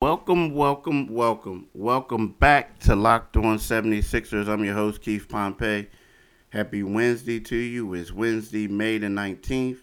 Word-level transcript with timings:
Welcome, 0.00 0.54
welcome, 0.54 1.08
welcome. 1.08 1.66
Welcome 1.74 2.28
back 2.28 2.78
to 2.80 2.94
Locked 2.94 3.36
On 3.36 3.58
76ers. 3.58 4.46
I'm 4.46 4.64
your 4.64 4.74
host, 4.74 5.02
Keith 5.02 5.28
Pompey. 5.28 5.88
Happy 6.50 6.84
Wednesday 6.84 7.40
to 7.40 7.56
you. 7.56 7.92
It's 7.94 8.12
Wednesday, 8.12 8.68
May 8.68 8.98
the 8.98 9.08
19th. 9.08 9.78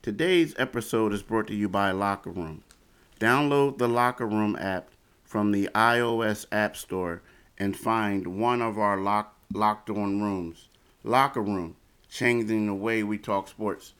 Today's 0.00 0.54
episode 0.56 1.12
is 1.12 1.22
brought 1.22 1.48
to 1.48 1.54
you 1.54 1.68
by 1.68 1.90
Locker 1.90 2.30
Room. 2.30 2.64
Download 3.20 3.76
the 3.76 3.88
Locker 3.88 4.26
Room 4.26 4.56
app 4.58 4.88
from 5.22 5.52
the 5.52 5.68
iOS 5.74 6.46
App 6.50 6.74
Store 6.74 7.20
and 7.58 7.76
find 7.76 8.40
one 8.40 8.62
of 8.62 8.78
our 8.78 8.96
lock, 8.96 9.36
locked 9.52 9.90
on 9.90 10.22
rooms. 10.22 10.70
Locker 11.04 11.42
Room, 11.42 11.76
changing 12.08 12.68
the 12.68 12.74
way 12.74 13.02
we 13.02 13.18
talk 13.18 13.48
sports. 13.48 13.92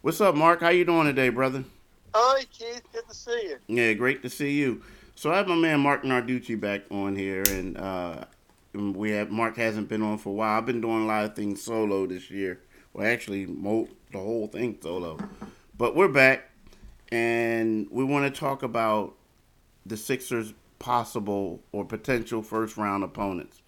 What's 0.00 0.22
up, 0.22 0.34
Mark? 0.34 0.60
How 0.60 0.70
you 0.70 0.86
doing 0.86 1.04
today, 1.04 1.28
brother? 1.28 1.64
Hi, 2.16 2.44
Keith. 2.44 2.82
Good 2.92 3.08
to 3.08 3.14
see 3.14 3.48
you. 3.48 3.56
Yeah, 3.66 3.92
great 3.94 4.22
to 4.22 4.30
see 4.30 4.52
you. 4.52 4.82
So 5.16 5.32
I 5.32 5.36
have 5.36 5.48
my 5.48 5.56
man 5.56 5.80
Mark 5.80 6.04
Narducci 6.04 6.58
back 6.58 6.82
on 6.88 7.16
here, 7.16 7.42
and 7.48 7.76
uh, 7.76 8.24
we 8.72 9.10
have 9.10 9.32
Mark 9.32 9.56
hasn't 9.56 9.88
been 9.88 10.00
on 10.00 10.18
for 10.18 10.28
a 10.28 10.32
while. 10.32 10.58
I've 10.58 10.64
been 10.64 10.80
doing 10.80 11.02
a 11.02 11.06
lot 11.06 11.24
of 11.24 11.34
things 11.34 11.60
solo 11.60 12.06
this 12.06 12.30
year. 12.30 12.60
Well, 12.92 13.04
actually, 13.04 13.46
mo- 13.46 13.88
the 14.12 14.18
whole 14.18 14.46
thing 14.46 14.78
solo. 14.80 15.18
But 15.76 15.96
we're 15.96 16.06
back, 16.06 16.50
and 17.10 17.88
we 17.90 18.04
want 18.04 18.32
to 18.32 18.40
talk 18.40 18.62
about 18.62 19.14
the 19.84 19.96
Sixers' 19.96 20.54
possible 20.78 21.64
or 21.72 21.84
potential 21.84 22.42
first 22.42 22.76
round 22.76 23.02
opponents. 23.02 23.60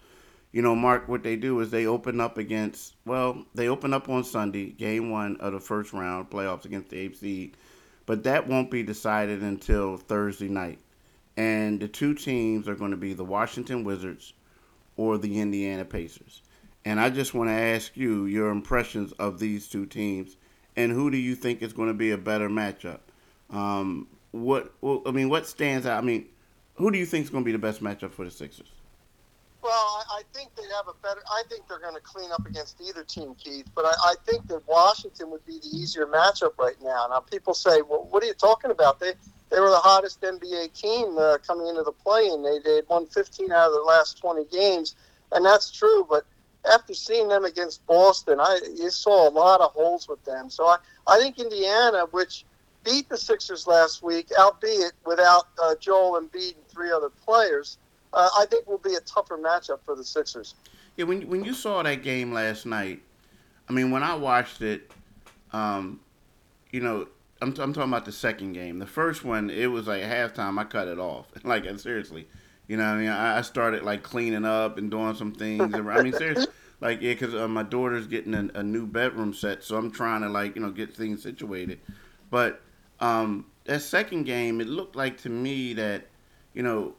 You 0.53 0.61
know, 0.61 0.73
Mark, 0.73 1.09
what 1.09 1.21
they 1.21 1.35
do 1.35 1.59
is 1.59 1.69
they 1.69 1.85
open 1.85 2.21
up 2.21 2.37
against, 2.37 2.95
well, 3.05 3.43
they 3.53 3.67
open 3.67 3.93
up 3.93 4.07
on 4.07 4.23
Sunday, 4.23 4.69
game 4.69 5.09
one 5.09 5.35
of 5.41 5.51
the 5.51 5.59
first 5.59 5.91
round 5.91 6.29
playoffs 6.29 6.63
against 6.63 6.91
the 6.91 6.97
eighth 6.97 7.17
but 8.07 8.23
that 8.23 8.47
won't 8.47 8.71
be 8.71 8.81
decided 8.81 9.43
until 9.43 9.97
Thursday 9.97 10.47
night. 10.47 10.79
And 11.35 11.79
the 11.79 11.87
two 11.87 12.15
teams 12.15 12.67
are 12.67 12.73
going 12.73 12.89
to 12.91 12.97
be 12.97 13.13
the 13.13 13.23
Washington 13.23 13.83
Wizards 13.83 14.33
or 14.95 15.19
the 15.19 15.39
Indiana 15.39 15.85
Pacers. 15.85 16.41
And 16.83 16.99
I 16.99 17.11
just 17.11 17.35
want 17.35 17.49
to 17.49 17.53
ask 17.53 17.95
you 17.95 18.25
your 18.25 18.49
impressions 18.49 19.11
of 19.13 19.37
these 19.37 19.67
two 19.67 19.85
teams 19.85 20.37
and 20.77 20.91
who 20.91 21.11
do 21.11 21.17
you 21.17 21.35
think 21.35 21.61
is 21.61 21.73
going 21.73 21.89
to 21.89 21.93
be 21.93 22.11
a 22.11 22.17
better 22.17 22.47
matchup? 22.47 22.99
Um, 23.49 24.07
what 24.31 24.71
I 24.83 25.11
mean, 25.11 25.27
what 25.27 25.47
stands 25.47 25.85
out? 25.85 26.01
I 26.01 26.05
mean, 26.05 26.27
who 26.75 26.91
do 26.91 26.97
you 26.99 27.05
think 27.05 27.25
is 27.25 27.29
going 27.29 27.43
to 27.43 27.45
be 27.45 27.51
the 27.51 27.57
best 27.57 27.81
matchup 27.81 28.11
for 28.11 28.23
the 28.23 28.31
Sixers? 28.31 28.71
Well, 29.67 30.05
I, 30.09 30.21
think 30.33 30.55
they 30.55 30.63
have 30.77 30.87
a 30.87 30.93
better. 31.03 31.19
I 31.29 31.43
think 31.49 31.67
they're 31.67 31.81
going 31.81 31.93
to 31.93 31.99
clean 31.99 32.31
up 32.31 32.45
against 32.45 32.79
either 32.79 33.03
team, 33.03 33.35
Keith. 33.35 33.67
But 33.75 33.83
I, 33.83 33.91
I 34.01 34.15
think 34.25 34.47
that 34.47 34.65
Washington 34.65 35.29
would 35.31 35.45
be 35.45 35.59
the 35.59 35.77
easier 35.77 36.05
matchup 36.05 36.57
right 36.57 36.77
now. 36.81 37.07
Now, 37.09 37.19
people 37.19 37.53
say, 37.53 37.81
"Well, 37.81 38.07
what 38.09 38.23
are 38.23 38.27
you 38.27 38.33
talking 38.33 38.71
about?" 38.71 39.01
They 39.01 39.11
they 39.49 39.59
were 39.59 39.69
the 39.69 39.75
hottest 39.75 40.21
NBA 40.21 40.71
team 40.71 41.17
uh, 41.17 41.39
coming 41.45 41.67
into 41.67 41.83
the 41.83 41.91
play, 41.91 42.29
and 42.29 42.45
they 42.45 42.59
they 42.59 42.81
won 42.87 43.07
15 43.07 43.51
out 43.51 43.67
of 43.67 43.73
their 43.73 43.81
last 43.81 44.17
20 44.19 44.45
games, 44.45 44.95
and 45.33 45.45
that's 45.45 45.69
true. 45.69 46.07
But 46.09 46.25
after 46.71 46.93
seeing 46.93 47.27
them 47.27 47.43
against 47.43 47.85
Boston, 47.87 48.39
I 48.39 48.61
you 48.73 48.89
saw 48.89 49.27
a 49.27 49.31
lot 49.31 49.59
of 49.59 49.73
holes 49.73 50.07
with 50.07 50.23
them. 50.23 50.49
So 50.49 50.65
I 50.65 50.77
I 51.07 51.19
think 51.19 51.39
Indiana, 51.39 52.05
which 52.11 52.45
beat 52.85 53.09
the 53.09 53.17
Sixers 53.17 53.67
last 53.67 54.01
week, 54.01 54.31
albeit 54.39 54.93
without 55.05 55.49
uh, 55.61 55.75
Joel 55.77 56.21
Embiid 56.21 56.55
and 56.55 56.67
three 56.69 56.89
other 56.89 57.09
players 57.09 57.77
uh, 58.13 58.29
I 58.37 58.45
think 58.45 58.67
will 58.67 58.77
be 58.77 58.95
a 58.95 59.01
tougher 59.01 59.37
matchup 59.37 59.79
for 59.83 59.95
the 59.95 60.03
Sixers. 60.03 60.55
Yeah, 60.95 61.05
when 61.05 61.27
when 61.27 61.43
you 61.43 61.53
saw 61.53 61.83
that 61.83 62.03
game 62.03 62.33
last 62.33 62.65
night, 62.65 63.01
I 63.69 63.73
mean, 63.73 63.91
when 63.91 64.03
I 64.03 64.15
watched 64.15 64.61
it, 64.61 64.91
um, 65.51 65.99
you 66.71 66.79
know, 66.81 67.07
I'm, 67.41 67.49
I'm 67.49 67.73
talking 67.73 67.83
about 67.83 68.05
the 68.05 68.11
second 68.11 68.53
game. 68.53 68.79
The 68.79 68.87
first 68.87 69.23
one, 69.23 69.49
it 69.49 69.67
was 69.67 69.87
like 69.87 70.03
halftime. 70.03 70.59
I 70.59 70.63
cut 70.63 70.87
it 70.87 70.99
off. 70.99 71.27
Like 71.43 71.65
seriously, 71.79 72.27
you 72.67 72.77
know, 72.77 72.83
I 72.83 72.97
mean, 72.97 73.09
I, 73.09 73.37
I 73.37 73.41
started 73.41 73.83
like 73.83 74.03
cleaning 74.03 74.45
up 74.45 74.77
and 74.77 74.89
doing 74.89 75.15
some 75.15 75.33
things. 75.33 75.73
I 75.73 76.01
mean, 76.01 76.13
seriously. 76.13 76.51
Like 76.79 77.01
yeah, 77.01 77.13
because 77.13 77.33
uh, 77.33 77.47
my 77.47 77.63
daughter's 77.63 78.05
getting 78.05 78.33
a, 78.35 78.49
a, 78.59 78.63
new 78.63 78.85
bedroom 78.85 79.33
set, 79.33 79.63
so 79.63 79.77
I'm 79.77 79.89
trying 79.89 80.21
to 80.21 80.29
like 80.29 80.55
you 80.55 80.61
know 80.61 80.69
get 80.69 80.95
things 80.95 81.23
situated. 81.23 81.79
But 82.29 82.61
um, 82.99 83.45
that 83.65 83.81
second 83.81 84.25
game, 84.25 84.61
it 84.61 84.67
looked 84.67 84.95
like 84.95 85.17
to 85.21 85.29
me 85.29 85.73
that 85.73 86.05
you 86.53 86.61
know 86.61 86.93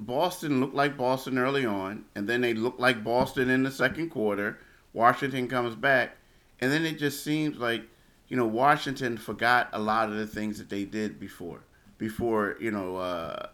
Boston 0.00 0.60
looked 0.60 0.74
like 0.74 0.96
Boston 0.96 1.36
early 1.36 1.66
on, 1.66 2.06
and 2.14 2.26
then 2.26 2.40
they 2.40 2.54
looked 2.54 2.80
like 2.80 3.04
Boston 3.04 3.50
in 3.50 3.62
the 3.62 3.70
second 3.70 4.08
quarter. 4.08 4.58
Washington 4.94 5.46
comes 5.46 5.74
back, 5.74 6.16
and 6.58 6.72
then 6.72 6.86
it 6.86 6.98
just 6.98 7.22
seems 7.22 7.58
like 7.58 7.82
you 8.26 8.36
know 8.36 8.46
Washington 8.46 9.18
forgot 9.18 9.68
a 9.74 9.78
lot 9.78 10.08
of 10.08 10.16
the 10.16 10.26
things 10.26 10.56
that 10.56 10.70
they 10.70 10.86
did 10.86 11.20
before. 11.20 11.64
Before 11.98 12.56
you 12.58 12.70
know 12.70 12.96
uh, 12.96 13.48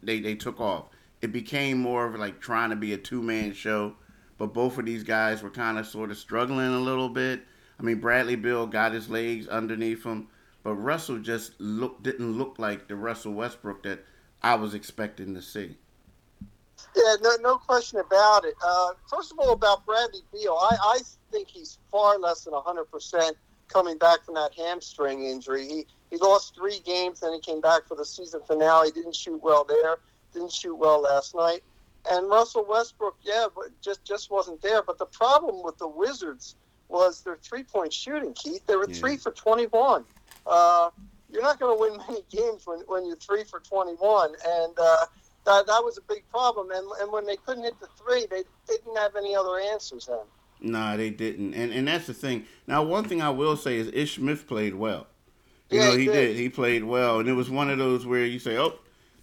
they 0.00 0.20
they 0.20 0.36
took 0.36 0.60
off, 0.60 0.84
it 1.20 1.32
became 1.32 1.78
more 1.78 2.06
of 2.06 2.14
like 2.14 2.40
trying 2.40 2.70
to 2.70 2.76
be 2.76 2.92
a 2.92 2.98
two 2.98 3.20
man 3.20 3.52
show. 3.52 3.94
But 4.38 4.54
both 4.54 4.78
of 4.78 4.86
these 4.86 5.02
guys 5.02 5.42
were 5.42 5.50
kind 5.50 5.76
of 5.76 5.88
sort 5.88 6.12
of 6.12 6.18
struggling 6.18 6.72
a 6.72 6.78
little 6.78 7.08
bit. 7.08 7.42
I 7.80 7.82
mean, 7.82 7.98
Bradley 7.98 8.36
Beal 8.36 8.68
got 8.68 8.92
his 8.92 9.10
legs 9.10 9.48
underneath 9.48 10.04
him, 10.04 10.28
but 10.62 10.74
Russell 10.74 11.18
just 11.18 11.60
look 11.60 12.00
didn't 12.04 12.38
look 12.38 12.60
like 12.60 12.86
the 12.86 12.94
Russell 12.94 13.32
Westbrook 13.32 13.82
that 13.82 14.04
I 14.42 14.54
was 14.54 14.74
expecting 14.74 15.34
to 15.34 15.42
see. 15.42 15.76
Yeah, 16.96 17.16
no, 17.22 17.36
no 17.40 17.56
question 17.56 17.98
about 18.00 18.44
it. 18.44 18.54
Uh, 18.64 18.90
first 19.08 19.32
of 19.32 19.38
all, 19.38 19.52
about 19.52 19.84
Bradley 19.84 20.22
Beal, 20.32 20.56
I, 20.60 20.76
I 20.80 20.98
think 21.30 21.48
he's 21.48 21.78
far 21.90 22.18
less 22.18 22.44
than 22.44 22.54
100% 22.54 23.32
coming 23.68 23.98
back 23.98 24.24
from 24.24 24.34
that 24.34 24.54
hamstring 24.54 25.24
injury. 25.24 25.66
He, 25.66 25.86
he 26.10 26.16
lost 26.16 26.54
three 26.54 26.80
games, 26.84 27.20
then 27.20 27.32
he 27.34 27.40
came 27.40 27.60
back 27.60 27.86
for 27.86 27.96
the 27.96 28.04
season 28.04 28.40
finale. 28.46 28.90
Didn't 28.90 29.16
shoot 29.16 29.40
well 29.42 29.64
there, 29.64 29.98
didn't 30.32 30.52
shoot 30.52 30.74
well 30.74 31.02
last 31.02 31.34
night. 31.34 31.62
And 32.10 32.28
Russell 32.28 32.64
Westbrook, 32.68 33.16
yeah, 33.22 33.46
but 33.54 33.66
just, 33.82 34.04
just 34.04 34.30
wasn't 34.30 34.62
there. 34.62 34.82
But 34.82 34.98
the 34.98 35.06
problem 35.06 35.62
with 35.62 35.76
the 35.78 35.88
Wizards 35.88 36.54
was 36.88 37.22
their 37.22 37.36
three 37.42 37.64
point 37.64 37.92
shooting, 37.92 38.32
Keith. 38.32 38.64
They 38.66 38.76
were 38.76 38.88
yeah. 38.88 38.94
three 38.94 39.16
for 39.16 39.30
21. 39.32 40.04
Uh, 40.46 40.90
you're 41.30 41.42
not 41.42 41.60
going 41.60 41.76
to 41.76 41.80
win 41.80 42.00
many 42.08 42.22
games 42.30 42.66
when, 42.66 42.80
when 42.86 43.06
you're 43.06 43.16
three 43.16 43.44
for 43.44 43.60
21. 43.60 44.30
And 44.46 44.78
uh, 44.78 44.96
that, 45.44 45.66
that 45.66 45.84
was 45.84 45.98
a 45.98 46.02
big 46.02 46.24
problem. 46.30 46.70
And, 46.70 46.86
and 47.00 47.12
when 47.12 47.26
they 47.26 47.36
couldn't 47.36 47.64
hit 47.64 47.78
the 47.80 47.88
three, 47.98 48.26
they 48.30 48.42
didn't 48.66 48.96
have 48.96 49.16
any 49.16 49.34
other 49.34 49.58
answers 49.58 50.06
then. 50.06 50.18
No, 50.60 50.96
they 50.96 51.10
didn't. 51.10 51.54
And 51.54 51.72
and 51.72 51.86
that's 51.86 52.06
the 52.06 52.14
thing. 52.14 52.44
Now, 52.66 52.82
one 52.82 53.04
thing 53.04 53.22
I 53.22 53.30
will 53.30 53.56
say 53.56 53.76
is 53.76 53.88
Ish 53.92 54.16
Smith 54.16 54.48
played 54.48 54.74
well. 54.74 55.06
You 55.70 55.78
yeah, 55.78 55.86
know, 55.86 55.92
he, 55.92 56.00
he 56.00 56.06
did. 56.06 56.12
did. 56.12 56.36
He 56.36 56.48
played 56.48 56.82
well. 56.82 57.20
And 57.20 57.28
it 57.28 57.34
was 57.34 57.48
one 57.48 57.70
of 57.70 57.78
those 57.78 58.04
where 58.04 58.24
you 58.24 58.38
say, 58.38 58.56
oh, 58.56 58.74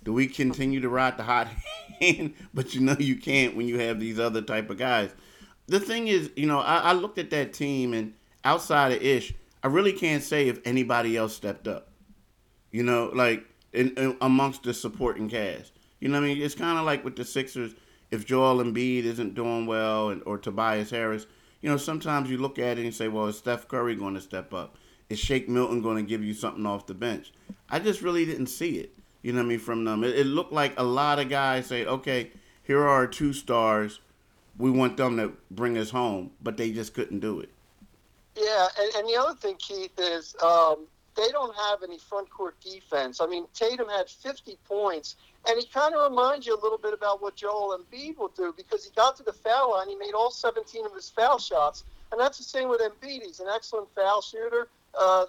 do 0.03 0.13
we 0.13 0.27
continue 0.27 0.79
to 0.79 0.89
ride 0.89 1.17
the 1.17 1.23
hot 1.23 1.47
hand? 1.99 2.35
but 2.53 2.73
you 2.73 2.81
know 2.81 2.95
you 2.97 3.17
can't 3.17 3.55
when 3.55 3.67
you 3.67 3.79
have 3.79 3.99
these 3.99 4.19
other 4.19 4.41
type 4.41 4.69
of 4.69 4.77
guys. 4.77 5.13
The 5.67 5.79
thing 5.79 6.07
is, 6.07 6.29
you 6.35 6.45
know, 6.45 6.59
I, 6.59 6.77
I 6.77 6.93
looked 6.93 7.17
at 7.17 7.31
that 7.31 7.53
team, 7.53 7.93
and 7.93 8.13
outside 8.43 8.91
of 8.91 9.01
Ish, 9.01 9.33
I 9.63 9.67
really 9.67 9.93
can't 9.93 10.23
say 10.23 10.47
if 10.47 10.59
anybody 10.63 11.17
else 11.17 11.35
stepped 11.35 11.67
up. 11.67 11.89
You 12.75 12.83
know, 12.83 13.09
like 13.13 13.45
in, 13.71 13.91
in 13.95 14.17
amongst 14.19 14.63
the 14.63 14.73
supporting 14.73 15.29
cast. 15.29 15.71
You 16.01 16.09
know 16.09 16.19
what 16.19 16.25
I 16.25 16.33
mean? 16.33 16.41
It's 16.41 16.55
kind 16.55 16.77
of 16.77 16.83
like 16.83 17.05
with 17.05 17.15
the 17.15 17.23
Sixers. 17.23 17.73
If 18.11 18.25
Joel 18.25 18.61
Embiid 18.61 19.05
isn't 19.05 19.33
doing 19.33 19.65
well, 19.65 20.09
and, 20.09 20.21
or 20.25 20.37
Tobias 20.37 20.89
Harris, 20.89 21.25
you 21.61 21.69
know, 21.69 21.77
sometimes 21.77 22.29
you 22.29 22.37
look 22.37 22.59
at 22.59 22.77
it 22.77 22.83
and 22.83 22.93
say, 22.93 23.07
well, 23.07 23.27
is 23.27 23.39
Seth 23.39 23.69
Curry 23.69 23.95
going 23.95 24.15
to 24.15 24.19
step 24.19 24.53
up? 24.53 24.75
Is 25.07 25.19
Shake 25.19 25.47
Milton 25.47 25.81
going 25.81 25.95
to 25.95 26.03
give 26.03 26.21
you 26.21 26.33
something 26.33 26.65
off 26.65 26.85
the 26.85 26.93
bench? 26.93 27.31
I 27.69 27.79
just 27.79 28.01
really 28.01 28.25
didn't 28.25 28.47
see 28.47 28.77
it. 28.79 28.91
You 29.21 29.31
know 29.31 29.39
what 29.39 29.45
I 29.45 29.49
mean? 29.49 29.59
From 29.59 29.85
them, 29.85 30.03
it, 30.03 30.19
it 30.19 30.25
looked 30.25 30.51
like 30.51 30.77
a 30.77 30.83
lot 30.83 31.17
of 31.17 31.29
guys 31.29 31.67
say, 31.67 31.85
okay, 31.85 32.31
here 32.61 32.81
are 32.81 32.89
our 32.89 33.07
two 33.07 33.31
stars. 33.31 34.01
We 34.57 34.69
want 34.69 34.97
them 34.97 35.15
to 35.15 35.31
bring 35.49 35.77
us 35.77 35.91
home, 35.91 36.31
but 36.43 36.57
they 36.57 36.73
just 36.73 36.93
couldn't 36.93 37.21
do 37.21 37.39
it. 37.39 37.51
Yeah, 38.35 38.67
and, 38.77 38.95
and 38.95 39.07
the 39.07 39.15
other 39.17 39.35
thing, 39.35 39.55
Keith, 39.59 39.97
is 39.97 40.35
um, 40.43 40.87
they 41.15 41.29
don't 41.31 41.55
have 41.55 41.81
any 41.83 41.97
front 41.97 42.29
court 42.29 42.55
defense. 42.61 43.21
I 43.21 43.27
mean, 43.27 43.45
Tatum 43.53 43.87
had 43.89 44.09
50 44.09 44.57
points, 44.67 45.15
and 45.47 45.57
he 45.59 45.65
kind 45.67 45.95
of 45.95 46.09
reminds 46.09 46.45
you 46.45 46.53
a 46.53 46.61
little 46.61 46.77
bit 46.77 46.93
about 46.93 47.21
what 47.21 47.35
Joel 47.35 47.77
Embiid 47.77 48.17
will 48.17 48.31
do 48.35 48.53
because 48.55 48.83
he 48.83 48.91
got 48.95 49.15
to 49.17 49.23
the 49.23 49.33
foul 49.33 49.71
line, 49.71 49.89
he 49.89 49.95
made 49.95 50.13
all 50.13 50.31
17 50.31 50.85
of 50.85 50.93
his 50.93 51.09
foul 51.09 51.39
shots, 51.39 51.83
and 52.11 52.19
that's 52.19 52.37
the 52.37 52.43
same 52.43 52.69
with 52.69 52.81
Embiid. 52.81 53.23
He's 53.23 53.39
an 53.39 53.47
excellent 53.53 53.87
foul 53.95 54.21
shooter. 54.21 54.67
Uh, 54.99 55.25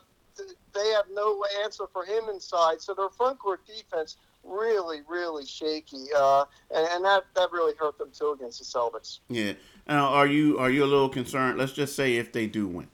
they 0.75 0.88
have 0.91 1.06
no 1.12 1.44
answer 1.65 1.85
for 1.93 2.05
him 2.05 2.25
inside, 2.31 2.81
so 2.81 2.93
their 2.93 3.09
front 3.09 3.39
court 3.39 3.61
defense 3.67 4.17
really, 4.44 5.00
really 5.09 5.47
shaky, 5.47 6.05
uh, 6.17 6.44
and, 6.75 6.87
and, 6.93 7.05
that 7.05 7.25
that 7.35 7.50
really 7.53 7.75
hurt 7.77 7.97
them 7.99 8.11
too 8.12 8.32
against 8.32 8.59
the 8.59 8.65
Celtics. 8.65 9.21
Yeah. 9.29 9.55
Now, 9.89 10.09
are 10.09 10.27
you 10.27 10.59
are 10.59 10.71
you 10.71 10.85
a 10.85 10.87
little 10.87 11.09
concerned? 11.09 11.59
Let's 11.59 11.73
just 11.73 11.97
say 11.97 12.17
if 12.17 12.32
they 12.32 12.47
do 12.47 12.67
win. 12.67 12.89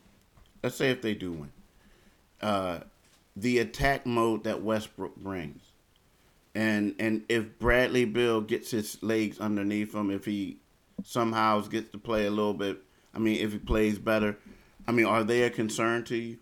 Let's 0.62 0.76
say 0.76 0.90
if 0.90 1.02
they 1.02 1.14
do 1.14 1.32
win 1.32 1.50
uh, 2.42 2.80
the 3.36 3.58
attack 3.58 4.06
mode 4.06 4.44
that 4.44 4.62
Westbrook 4.62 5.16
brings. 5.16 5.62
And 6.54 6.94
and 6.98 7.24
if 7.28 7.58
Bradley 7.58 8.04
Beal 8.04 8.42
gets 8.42 8.70
his 8.70 9.02
legs 9.02 9.40
underneath 9.40 9.94
him, 9.94 10.10
if 10.10 10.24
he 10.24 10.58
somehow 11.04 11.60
gets 11.62 11.90
to 11.90 11.98
play 11.98 12.26
a 12.26 12.30
little 12.30 12.54
bit, 12.54 12.78
I 13.14 13.18
mean, 13.18 13.40
if 13.40 13.52
he 13.52 13.58
plays 13.58 13.98
better, 13.98 14.36
I 14.86 14.92
mean, 14.92 15.06
are 15.06 15.24
they 15.24 15.42
a 15.44 15.50
concern 15.50 16.04
to 16.04 16.16
you? 16.16 16.38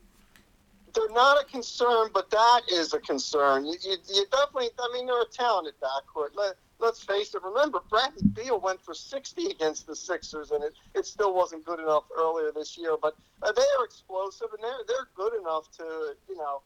they're 0.94 1.08
not 1.10 1.40
a 1.40 1.44
concern, 1.44 2.08
but 2.12 2.30
that 2.30 2.62
is 2.70 2.92
a 2.94 3.00
concern. 3.00 3.66
You, 3.66 3.76
you, 3.82 3.96
you 4.12 4.26
definitely, 4.30 4.70
I 4.78 4.90
mean, 4.92 5.06
they're 5.06 5.22
a 5.22 5.26
talented 5.26 5.74
backcourt. 5.80 6.34
Let, 6.80 6.86
let's 6.86 7.02
face 7.02 7.34
it. 7.34 7.42
Remember, 7.42 7.80
Bradley 7.88 8.26
Beal 8.34 8.60
went 8.60 8.80
for 8.82 8.94
60 8.94 9.46
against 9.46 9.86
the 9.86 9.96
Sixers, 9.96 10.50
and 10.50 10.64
it, 10.64 10.74
it 10.94 11.06
still 11.06 11.34
wasn't 11.34 11.64
good 11.64 11.80
enough 11.80 12.04
earlier 12.16 12.52
this 12.52 12.76
year. 12.78 12.96
But 13.00 13.16
uh, 13.42 13.52
they 13.52 13.62
are 13.78 13.84
explosive, 13.84 14.48
and 14.52 14.62
they're 14.62 14.84
they're 14.86 15.08
good 15.14 15.38
enough 15.40 15.70
to 15.78 16.14
you 16.28 16.36
know 16.36 16.62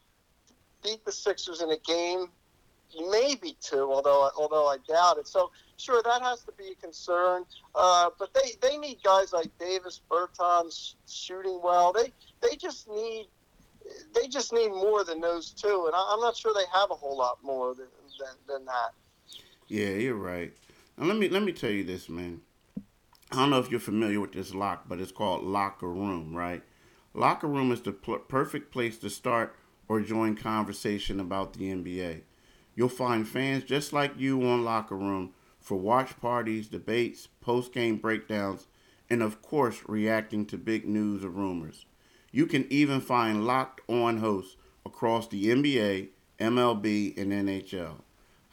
beat 0.83 1.03
the 1.05 1.11
Sixers 1.11 1.61
in 1.61 1.71
a 1.71 1.77
game, 1.77 2.27
maybe 3.11 3.57
two, 3.61 3.91
although 3.91 4.29
although 4.37 4.67
I 4.67 4.77
doubt 4.87 5.17
it. 5.17 5.27
So 5.27 5.51
sure, 5.77 6.01
that 6.03 6.21
has 6.21 6.43
to 6.43 6.51
be 6.53 6.71
a 6.71 6.75
concern. 6.75 7.45
Uh, 7.73 8.09
but 8.17 8.33
they, 8.33 8.51
they 8.61 8.77
need 8.77 8.97
guys 9.03 9.33
like 9.33 9.57
Davis, 9.59 10.01
Bertans 10.09 10.95
shooting 11.07 11.59
well. 11.63 11.93
They 11.93 12.11
they 12.41 12.55
just 12.55 12.89
need 12.89 13.27
they 14.13 14.27
just 14.27 14.51
need 14.51 14.69
more 14.69 15.03
than 15.03 15.21
those 15.21 15.51
two, 15.51 15.83
and 15.85 15.95
I, 15.95 16.13
am 16.13 16.19
not 16.19 16.35
sure 16.35 16.53
they 16.53 16.65
have 16.73 16.89
a 16.91 16.95
whole 16.95 17.17
lot 17.17 17.37
more 17.43 17.75
than, 17.75 17.87
than, 18.19 18.35
than 18.47 18.65
that. 18.65 18.93
Yeah, 19.67 19.89
you're 19.89 20.15
right. 20.15 20.53
Now 20.97 21.05
let 21.07 21.17
me 21.17 21.27
let 21.27 21.43
me 21.43 21.51
tell 21.51 21.71
you 21.71 21.83
this, 21.83 22.07
man. 22.07 22.41
I 23.31 23.37
don't 23.37 23.49
know 23.49 23.59
if 23.59 23.71
you're 23.71 23.79
familiar 23.79 24.19
with 24.21 24.33
this 24.33 24.53
lock, 24.53 24.85
but 24.87 24.99
it's 24.99 25.11
called 25.11 25.43
locker 25.43 25.89
room, 25.89 26.35
right? 26.35 26.61
Locker 27.13 27.47
room 27.47 27.71
is 27.71 27.81
the 27.81 27.91
pl- 27.91 28.19
perfect 28.19 28.71
place 28.71 28.97
to 28.99 29.09
start 29.09 29.55
or 29.87 30.01
join 30.01 30.35
conversation 30.35 31.19
about 31.19 31.53
the 31.53 31.71
NBA. 31.71 32.21
You'll 32.75 32.89
find 32.89 33.27
fans 33.27 33.63
just 33.63 33.93
like 33.93 34.19
you 34.19 34.43
on 34.47 34.63
locker 34.63 34.95
room 34.95 35.33
for 35.59 35.77
watch 35.77 36.19
parties, 36.21 36.67
debates, 36.67 37.27
post-game 37.41 37.97
breakdowns, 37.97 38.67
and 39.09 39.23
of 39.23 39.41
course, 39.41 39.81
reacting 39.87 40.45
to 40.47 40.57
big 40.57 40.87
news 40.87 41.23
or 41.23 41.29
rumors. 41.29 41.85
You 42.31 42.45
can 42.45 42.67
even 42.69 43.01
find 43.01 43.47
locked 43.47 43.81
on 43.89 44.17
hosts 44.17 44.57
across 44.85 45.27
the 45.27 45.45
NBA, 45.47 46.09
MLB, 46.39 47.17
and 47.17 47.31
NHL. 47.31 48.01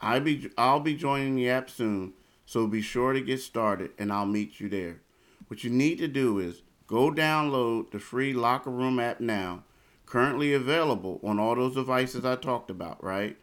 I 0.02 0.19
be 0.19 0.50
I'll 0.58 0.81
be 0.81 0.94
joining 0.94 1.37
the 1.37 1.49
app 1.49 1.70
soon, 1.70 2.14
so 2.44 2.66
be 2.66 2.82
sure 2.82 3.12
to 3.12 3.20
get 3.20 3.40
started 3.40 3.93
and 3.99 4.12
I'll 4.12 4.26
meet 4.26 4.58
you 4.58 4.69
there. 4.69 5.00
What 5.46 5.62
you 5.62 5.70
need 5.70 5.99
to 5.99 6.08
do 6.08 6.40
is 6.40 6.62
go 6.88 7.10
download 7.10 7.93
the 7.93 8.00
free 8.00 8.32
Locker 8.32 8.70
Room 8.70 8.99
app 8.99 9.20
now, 9.20 9.62
currently 10.04 10.52
available 10.52 11.20
on 11.22 11.38
all 11.38 11.54
those 11.54 11.75
devices 11.75 12.25
I 12.25 12.34
talked 12.34 12.69
about, 12.69 13.02
right? 13.02 13.37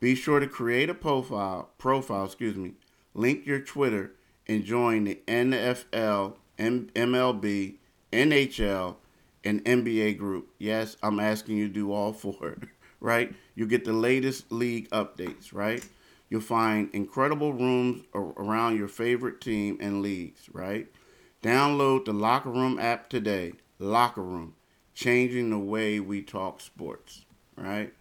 Be 0.00 0.14
sure 0.14 0.40
to 0.40 0.46
create 0.48 0.90
a 0.90 0.94
profile, 0.94 1.70
profile, 1.78 2.24
excuse 2.24 2.56
me, 2.56 2.72
link 3.14 3.46
your 3.46 3.60
Twitter 3.60 4.12
and 4.48 4.64
join 4.64 5.04
the 5.04 5.20
NFL, 5.28 6.34
MLB, 6.58 7.74
NHL, 8.12 8.96
and 9.44 9.64
NBA 9.64 10.18
group. 10.18 10.48
Yes, 10.58 10.96
I'm 11.02 11.20
asking 11.20 11.56
you 11.56 11.68
to 11.68 11.72
do 11.74 11.92
all 11.92 12.12
four, 12.14 12.56
right? 12.98 13.32
You 13.54 13.66
get 13.66 13.84
the 13.84 13.92
latest 13.92 14.50
league 14.50 14.90
updates, 14.90 15.52
right? 15.52 15.84
You'll 16.30 16.40
find 16.40 16.88
incredible 16.92 17.52
rooms 17.52 18.04
around 18.14 18.76
your 18.76 18.86
favorite 18.86 19.40
team 19.40 19.76
and 19.80 20.00
leagues, 20.00 20.48
right? 20.52 20.86
Download 21.42 22.04
the 22.04 22.12
Locker 22.12 22.50
Room 22.50 22.78
app 22.78 23.10
today. 23.10 23.54
Locker 23.80 24.22
Room, 24.22 24.54
changing 24.94 25.50
the 25.50 25.58
way 25.58 25.98
we 25.98 26.22
talk 26.22 26.60
sports, 26.60 27.24
right? 27.56 27.92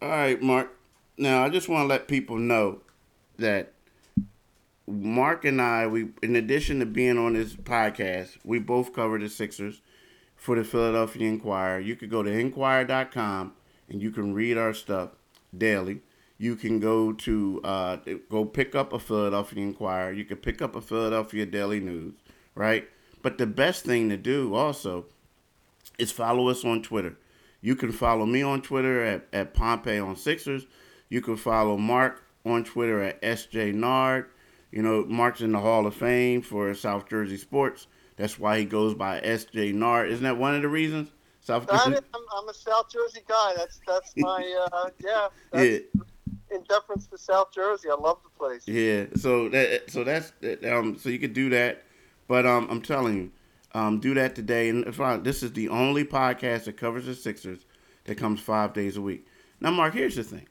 All 0.00 0.08
right, 0.08 0.40
Mark. 0.40 0.76
Now, 1.18 1.42
I 1.42 1.48
just 1.48 1.68
want 1.68 1.84
to 1.84 1.88
let 1.88 2.06
people 2.06 2.36
know 2.36 2.82
that 3.38 3.72
Mark 4.86 5.44
and 5.44 5.60
I, 5.60 5.88
we 5.88 6.10
in 6.22 6.36
addition 6.36 6.78
to 6.78 6.86
being 6.86 7.18
on 7.18 7.32
this 7.32 7.54
podcast, 7.54 8.36
we 8.44 8.60
both 8.60 8.92
cover 8.92 9.18
the 9.18 9.28
Sixers 9.28 9.80
for 10.36 10.54
the 10.54 10.62
Philadelphia 10.62 11.28
Inquirer. 11.28 11.80
You 11.80 11.96
could 11.96 12.10
go 12.10 12.22
to 12.22 12.30
inquirer.com 12.30 13.54
and 13.88 14.02
you 14.02 14.10
can 14.10 14.34
read 14.34 14.56
our 14.58 14.74
stuff 14.74 15.10
daily. 15.56 16.00
You 16.38 16.56
can 16.56 16.80
go 16.80 17.12
to 17.12 17.60
uh, 17.64 17.96
go 18.30 18.44
pick 18.44 18.74
up 18.74 18.92
a 18.92 18.98
Philadelphia 18.98 19.62
Inquirer. 19.62 20.12
You 20.12 20.24
can 20.24 20.36
pick 20.36 20.60
up 20.60 20.76
a 20.76 20.80
Philadelphia 20.80 21.46
Daily 21.46 21.80
News, 21.80 22.14
right? 22.54 22.88
But 23.22 23.38
the 23.38 23.46
best 23.46 23.84
thing 23.84 24.08
to 24.10 24.16
do 24.16 24.54
also 24.54 25.06
is 25.98 26.12
follow 26.12 26.48
us 26.48 26.64
on 26.64 26.82
Twitter. 26.82 27.16
You 27.62 27.74
can 27.74 27.90
follow 27.90 28.26
me 28.26 28.42
on 28.42 28.62
Twitter 28.62 29.02
at, 29.02 29.26
at 29.32 29.54
Pompey 29.54 29.98
on 29.98 30.14
Sixers. 30.16 30.66
You 31.08 31.20
can 31.20 31.36
follow 31.36 31.76
Mark 31.76 32.22
on 32.44 32.64
Twitter 32.64 33.02
at 33.02 33.20
SJ 33.22 33.74
Nard. 33.74 34.26
You 34.70 34.82
know, 34.82 35.04
Mark's 35.04 35.40
in 35.40 35.52
the 35.52 35.60
Hall 35.60 35.86
of 35.86 35.94
Fame 35.94 36.42
for 36.42 36.72
South 36.74 37.08
Jersey 37.08 37.36
sports. 37.36 37.86
That's 38.16 38.38
why 38.38 38.58
he 38.58 38.64
goes 38.64 38.94
by 38.94 39.20
SJ 39.20 39.74
Nard. 39.74 40.10
Isn't 40.10 40.24
that 40.24 40.38
one 40.38 40.54
of 40.54 40.62
the 40.62 40.68
reasons? 40.68 41.10
South 41.46 41.70
Jersey. 41.70 42.00
I'm, 42.12 42.22
I'm 42.36 42.48
a 42.48 42.54
South 42.54 42.90
Jersey 42.90 43.20
guy. 43.28 43.52
That's 43.56 43.80
that's 43.86 44.12
my 44.16 44.66
uh, 44.72 44.90
yeah. 44.98 45.28
yeah. 45.54 45.78
In 46.50 46.62
deference 46.68 47.06
to 47.08 47.18
South 47.18 47.52
Jersey, 47.52 47.88
I 47.88 47.94
love 47.94 48.18
the 48.24 48.30
place. 48.30 48.66
Yeah. 48.66 49.04
So 49.16 49.48
that 49.50 49.88
so 49.88 50.02
that's 50.02 50.32
um 50.68 50.98
so 50.98 51.08
you 51.08 51.20
could 51.20 51.34
do 51.34 51.48
that, 51.50 51.84
but 52.26 52.46
um 52.46 52.66
I'm 52.68 52.82
telling 52.82 53.16
you, 53.16 53.30
um 53.74 54.00
do 54.00 54.12
that 54.14 54.34
today. 54.34 54.68
And 54.70 54.84
this 55.24 55.44
is 55.44 55.52
the 55.52 55.68
only 55.68 56.04
podcast 56.04 56.64
that 56.64 56.76
covers 56.76 57.06
the 57.06 57.14
Sixers 57.14 57.64
that 58.06 58.16
comes 58.16 58.40
five 58.40 58.72
days 58.72 58.96
a 58.96 59.00
week. 59.00 59.26
Now, 59.60 59.70
Mark, 59.70 59.94
here's 59.94 60.16
the 60.16 60.24
thing. 60.24 60.48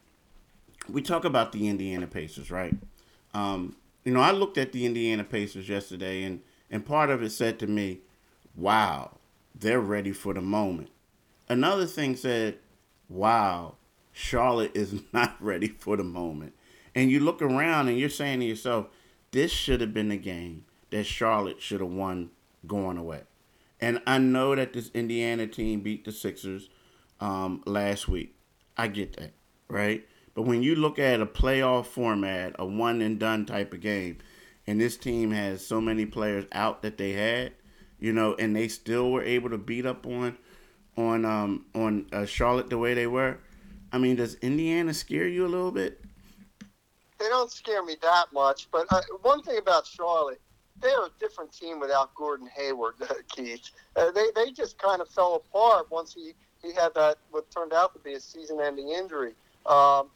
We 0.89 1.01
talk 1.01 1.25
about 1.25 1.51
the 1.51 1.67
Indiana 1.67 2.07
Pacers, 2.07 2.51
right? 2.51 2.73
Um, 3.33 3.75
you 4.05 4.13
know, 4.13 4.21
I 4.21 4.31
looked 4.31 4.57
at 4.57 4.71
the 4.71 4.85
Indiana 4.85 5.25
Pacers 5.25 5.67
yesterday, 5.67 6.23
and 6.23 6.41
and 6.71 6.85
part 6.85 7.09
of 7.09 7.21
it 7.21 7.31
said 7.31 7.59
to 7.59 7.67
me, 7.67 7.99
"Wow, 8.55 9.17
they're 9.57 9.79
ready 9.79 10.11
for 10.11 10.33
the 10.33 10.41
moment. 10.41 10.89
Another 11.47 11.85
thing 11.85 12.15
said, 12.15 12.57
wow, 13.07 13.75
Charlotte 14.11 14.71
is 14.75 15.01
not 15.13 15.35
ready 15.39 15.67
for 15.67 15.97
the 15.97 16.03
moment. 16.03 16.53
And 16.93 17.11
you 17.11 17.19
look 17.19 17.41
around 17.41 17.87
and 17.87 17.99
you're 17.99 18.09
saying 18.09 18.39
to 18.39 18.45
yourself, 18.45 18.87
this 19.31 19.51
should 19.51 19.81
have 19.81 19.93
been 19.93 20.09
the 20.09 20.17
game 20.17 20.65
that 20.91 21.05
Charlotte 21.05 21.61
should 21.61 21.81
have 21.81 21.89
won 21.89 22.29
going 22.65 22.97
away. 22.97 23.23
And 23.81 24.01
I 24.07 24.17
know 24.17 24.55
that 24.55 24.73
this 24.73 24.89
Indiana 24.93 25.47
team 25.47 25.81
beat 25.81 26.05
the 26.05 26.11
Sixers 26.11 26.69
um, 27.19 27.61
last 27.65 28.07
week. 28.07 28.35
I 28.77 28.87
get 28.87 29.17
that, 29.17 29.33
right? 29.67 30.07
But 30.33 30.43
when 30.43 30.63
you 30.63 30.75
look 30.75 30.99
at 30.99 31.21
a 31.21 31.25
playoff 31.25 31.85
format, 31.85 32.55
a 32.57 32.65
one 32.65 33.01
and 33.01 33.19
done 33.19 33.45
type 33.45 33.73
of 33.73 33.81
game, 33.81 34.19
and 34.67 34.79
this 34.79 34.97
team 34.97 35.31
has 35.31 35.65
so 35.65 35.79
many 35.79 36.05
players 36.05 36.45
out 36.51 36.81
that 36.81 36.97
they 36.97 37.13
had, 37.13 37.53
you 37.99 38.13
know, 38.13 38.35
and 38.35 38.55
they 38.55 38.67
still 38.67 39.11
were 39.11 39.23
able 39.23 39.49
to 39.49 39.57
beat 39.57 39.85
up 39.85 40.05
on 40.05 40.37
on 40.97 41.25
um 41.25 41.65
on 41.73 42.07
uh, 42.11 42.25
Charlotte 42.25 42.69
the 42.69 42.77
way 42.77 42.93
they 42.93 43.07
were. 43.07 43.37
I 43.91 43.97
mean, 43.97 44.15
does 44.17 44.35
Indiana 44.35 44.93
scare 44.93 45.27
you 45.27 45.45
a 45.45 45.47
little 45.47 45.71
bit? 45.71 46.01
They 47.19 47.29
don't 47.29 47.51
scare 47.51 47.83
me 47.83 47.95
that 48.01 48.25
much, 48.33 48.69
but 48.71 48.87
uh, 48.91 49.01
one 49.21 49.41
thing 49.41 49.57
about 49.57 49.87
Charlotte, 49.87 50.41
they're 50.81 51.05
a 51.05 51.09
different 51.19 51.53
team 51.53 51.79
without 51.79 52.13
Gordon 52.13 52.49
Hayward, 52.55 52.95
Keith. 53.29 53.69
Uh, 53.95 54.11
they 54.11 54.27
they 54.35 54.51
just 54.51 54.77
kind 54.77 55.01
of 55.01 55.09
fell 55.09 55.35
apart 55.35 55.89
once 55.89 56.13
he 56.13 56.33
he 56.61 56.73
had 56.73 56.93
that 56.95 57.17
what 57.31 57.49
turned 57.51 57.73
out 57.73 57.93
to 57.93 57.99
be 57.99 58.13
a 58.13 58.19
season-ending 58.19 58.89
injury. 58.89 59.33
Um, 59.65 60.09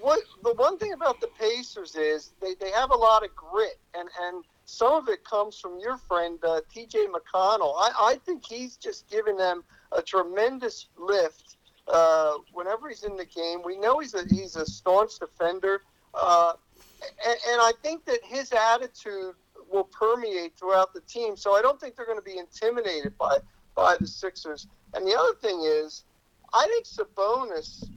what 0.00 0.20
the 0.42 0.54
one 0.54 0.78
thing 0.78 0.92
about 0.92 1.20
the 1.20 1.28
Pacers 1.28 1.94
is 1.94 2.32
they, 2.40 2.54
they 2.60 2.72
have 2.72 2.90
a 2.90 2.96
lot 2.96 3.24
of 3.24 3.34
grit 3.36 3.78
and 3.94 4.08
and 4.20 4.44
some 4.64 4.94
of 4.94 5.08
it 5.08 5.24
comes 5.24 5.58
from 5.58 5.78
your 5.78 5.96
friend 5.96 6.38
uh, 6.44 6.60
T.J. 6.72 7.06
McConnell. 7.06 7.74
I, 7.76 7.90
I 8.00 8.20
think 8.24 8.44
he's 8.46 8.76
just 8.76 9.08
given 9.08 9.36
them 9.36 9.64
a 9.90 10.00
tremendous 10.00 10.88
lift 10.96 11.56
uh, 11.88 12.34
whenever 12.52 12.88
he's 12.88 13.04
in 13.04 13.16
the 13.16 13.24
game. 13.24 13.60
We 13.64 13.76
know 13.76 13.98
he's 13.98 14.14
a 14.14 14.24
he's 14.28 14.56
a 14.56 14.64
staunch 14.64 15.18
defender, 15.18 15.82
uh, 16.14 16.54
and, 17.26 17.36
and 17.48 17.60
I 17.60 17.72
think 17.82 18.04
that 18.06 18.20
his 18.22 18.52
attitude 18.52 19.34
will 19.70 19.84
permeate 19.84 20.56
throughout 20.56 20.94
the 20.94 21.00
team. 21.00 21.36
So 21.36 21.54
I 21.54 21.62
don't 21.62 21.80
think 21.80 21.96
they're 21.96 22.06
going 22.06 22.18
to 22.18 22.24
be 22.24 22.38
intimidated 22.38 23.16
by 23.18 23.38
by 23.74 23.96
the 23.98 24.06
Sixers. 24.06 24.66
And 24.94 25.06
the 25.06 25.18
other 25.18 25.34
thing 25.40 25.60
is, 25.64 26.04
I 26.52 26.66
think 26.66 26.86
Sabonis 26.86 27.88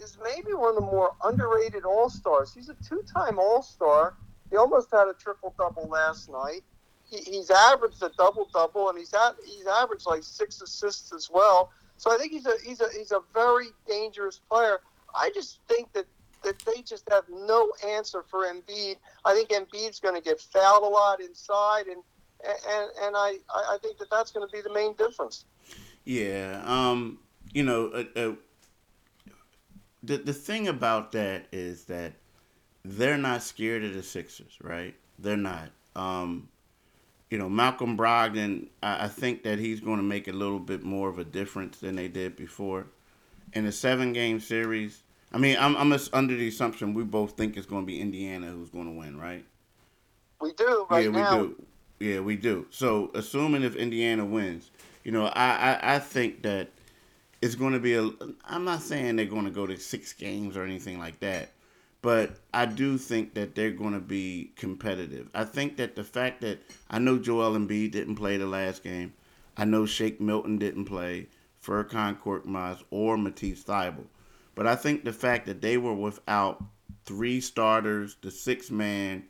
is 0.00 0.18
maybe 0.22 0.54
one 0.54 0.70
of 0.70 0.74
the 0.76 0.80
more 0.80 1.14
underrated 1.22 1.84
All 1.84 2.10
Stars. 2.10 2.52
He's 2.52 2.68
a 2.68 2.76
two 2.86 3.02
time 3.12 3.38
All 3.38 3.62
Star 3.62 4.14
he 4.54 4.58
almost 4.58 4.88
had 4.92 5.08
a 5.08 5.14
triple 5.14 5.52
double 5.58 5.88
last 5.88 6.30
night. 6.30 6.62
He, 7.10 7.16
he's 7.16 7.50
averaged 7.50 8.00
a 8.04 8.10
double 8.16 8.48
double, 8.54 8.88
and 8.88 8.96
he's 8.96 9.10
had 9.10 9.32
he's 9.44 9.66
averaged 9.66 10.06
like 10.06 10.22
six 10.22 10.62
assists 10.62 11.12
as 11.12 11.28
well. 11.28 11.72
So 11.96 12.14
I 12.14 12.18
think 12.18 12.30
he's 12.30 12.46
a 12.46 12.54
he's 12.64 12.80
a 12.80 12.86
he's 12.96 13.10
a 13.10 13.18
very 13.32 13.66
dangerous 13.88 14.40
player. 14.48 14.78
I 15.12 15.32
just 15.34 15.58
think 15.66 15.92
that 15.94 16.06
that 16.44 16.56
they 16.60 16.82
just 16.82 17.10
have 17.10 17.24
no 17.28 17.72
answer 17.84 18.22
for 18.30 18.44
Embiid. 18.44 18.94
I 19.24 19.34
think 19.34 19.48
Embiid's 19.48 19.98
going 19.98 20.14
to 20.14 20.20
get 20.20 20.40
fouled 20.40 20.84
a 20.84 20.88
lot 20.88 21.20
inside, 21.20 21.86
and 21.88 22.00
and 22.44 22.90
and 23.02 23.16
I 23.16 23.38
I 23.52 23.78
think 23.82 23.98
that 23.98 24.08
that's 24.08 24.30
going 24.30 24.46
to 24.46 24.52
be 24.52 24.60
the 24.60 24.72
main 24.72 24.94
difference. 24.94 25.46
Yeah, 26.04 26.62
um, 26.64 27.18
you 27.52 27.64
know, 27.64 27.88
uh, 27.88 28.04
uh, 28.14 28.32
the 30.04 30.18
the 30.18 30.32
thing 30.32 30.68
about 30.68 31.10
that 31.10 31.46
is 31.50 31.86
that 31.86 32.12
they're 32.84 33.18
not 33.18 33.42
scared 33.42 33.84
of 33.84 33.94
the 33.94 34.02
Sixers, 34.02 34.56
right? 34.62 34.94
They're 35.18 35.36
not. 35.36 35.70
Um, 35.96 36.48
you 37.30 37.38
know, 37.38 37.48
Malcolm 37.48 37.96
Brogdon, 37.96 38.68
I, 38.82 39.06
I 39.06 39.08
think 39.08 39.42
that 39.44 39.58
he's 39.58 39.80
going 39.80 39.96
to 39.96 40.02
make 40.02 40.28
a 40.28 40.32
little 40.32 40.58
bit 40.58 40.82
more 40.82 41.08
of 41.08 41.18
a 41.18 41.24
difference 41.24 41.78
than 41.78 41.96
they 41.96 42.08
did 42.08 42.36
before. 42.36 42.86
In 43.52 43.66
a 43.66 43.72
seven 43.72 44.12
game 44.12 44.40
series, 44.40 45.02
I 45.32 45.38
mean, 45.38 45.56
I'm, 45.58 45.76
I'm 45.76 45.90
just 45.90 46.12
under 46.14 46.36
the 46.36 46.48
assumption 46.48 46.94
we 46.94 47.04
both 47.04 47.36
think 47.36 47.56
it's 47.56 47.66
going 47.66 47.82
to 47.82 47.86
be 47.86 48.00
Indiana 48.00 48.48
who's 48.48 48.70
going 48.70 48.86
to 48.86 48.92
win, 48.92 49.18
right? 49.18 49.44
We 50.40 50.52
do 50.52 50.86
right 50.90 51.04
yeah, 51.04 51.10
we 51.10 51.16
now. 51.16 51.36
do. 51.36 51.64
Yeah, 52.00 52.20
we 52.20 52.36
do. 52.36 52.66
So, 52.70 53.10
assuming 53.14 53.62
if 53.62 53.76
Indiana 53.76 54.24
wins, 54.24 54.70
you 55.04 55.12
know, 55.12 55.26
I, 55.26 55.78
I, 55.80 55.94
I 55.94 55.98
think 55.98 56.42
that 56.42 56.68
it's 57.40 57.54
going 57.54 57.72
to 57.72 57.78
be 57.78 57.94
a. 57.94 58.10
I'm 58.44 58.64
not 58.64 58.82
saying 58.82 59.16
they're 59.16 59.26
going 59.26 59.44
to 59.44 59.50
go 59.50 59.66
to 59.66 59.76
six 59.76 60.12
games 60.12 60.56
or 60.56 60.64
anything 60.64 60.98
like 60.98 61.18
that, 61.20 61.50
but 62.04 62.36
I 62.52 62.66
do 62.66 62.98
think 62.98 63.32
that 63.32 63.54
they're 63.54 63.70
going 63.70 63.94
to 63.94 63.98
be 63.98 64.52
competitive. 64.56 65.30
I 65.32 65.44
think 65.44 65.78
that 65.78 65.96
the 65.96 66.04
fact 66.04 66.42
that 66.42 66.58
I 66.90 66.98
know 66.98 67.16
Joel 67.16 67.58
Embiid 67.58 67.92
didn't 67.92 68.16
play 68.16 68.36
the 68.36 68.44
last 68.44 68.82
game, 68.82 69.14
I 69.56 69.64
know 69.64 69.86
Shake 69.86 70.20
Milton 70.20 70.58
didn't 70.58 70.84
play, 70.84 71.28
Furkan 71.64 72.20
Korkmaz 72.20 72.82
or 72.90 73.16
Matisse 73.16 73.64
Thybulle, 73.64 74.04
but 74.54 74.66
I 74.66 74.76
think 74.76 75.04
the 75.04 75.14
fact 75.14 75.46
that 75.46 75.62
they 75.62 75.78
were 75.78 75.94
without 75.94 76.62
three 77.06 77.40
starters, 77.40 78.18
the 78.20 78.30
six 78.30 78.70
man, 78.70 79.24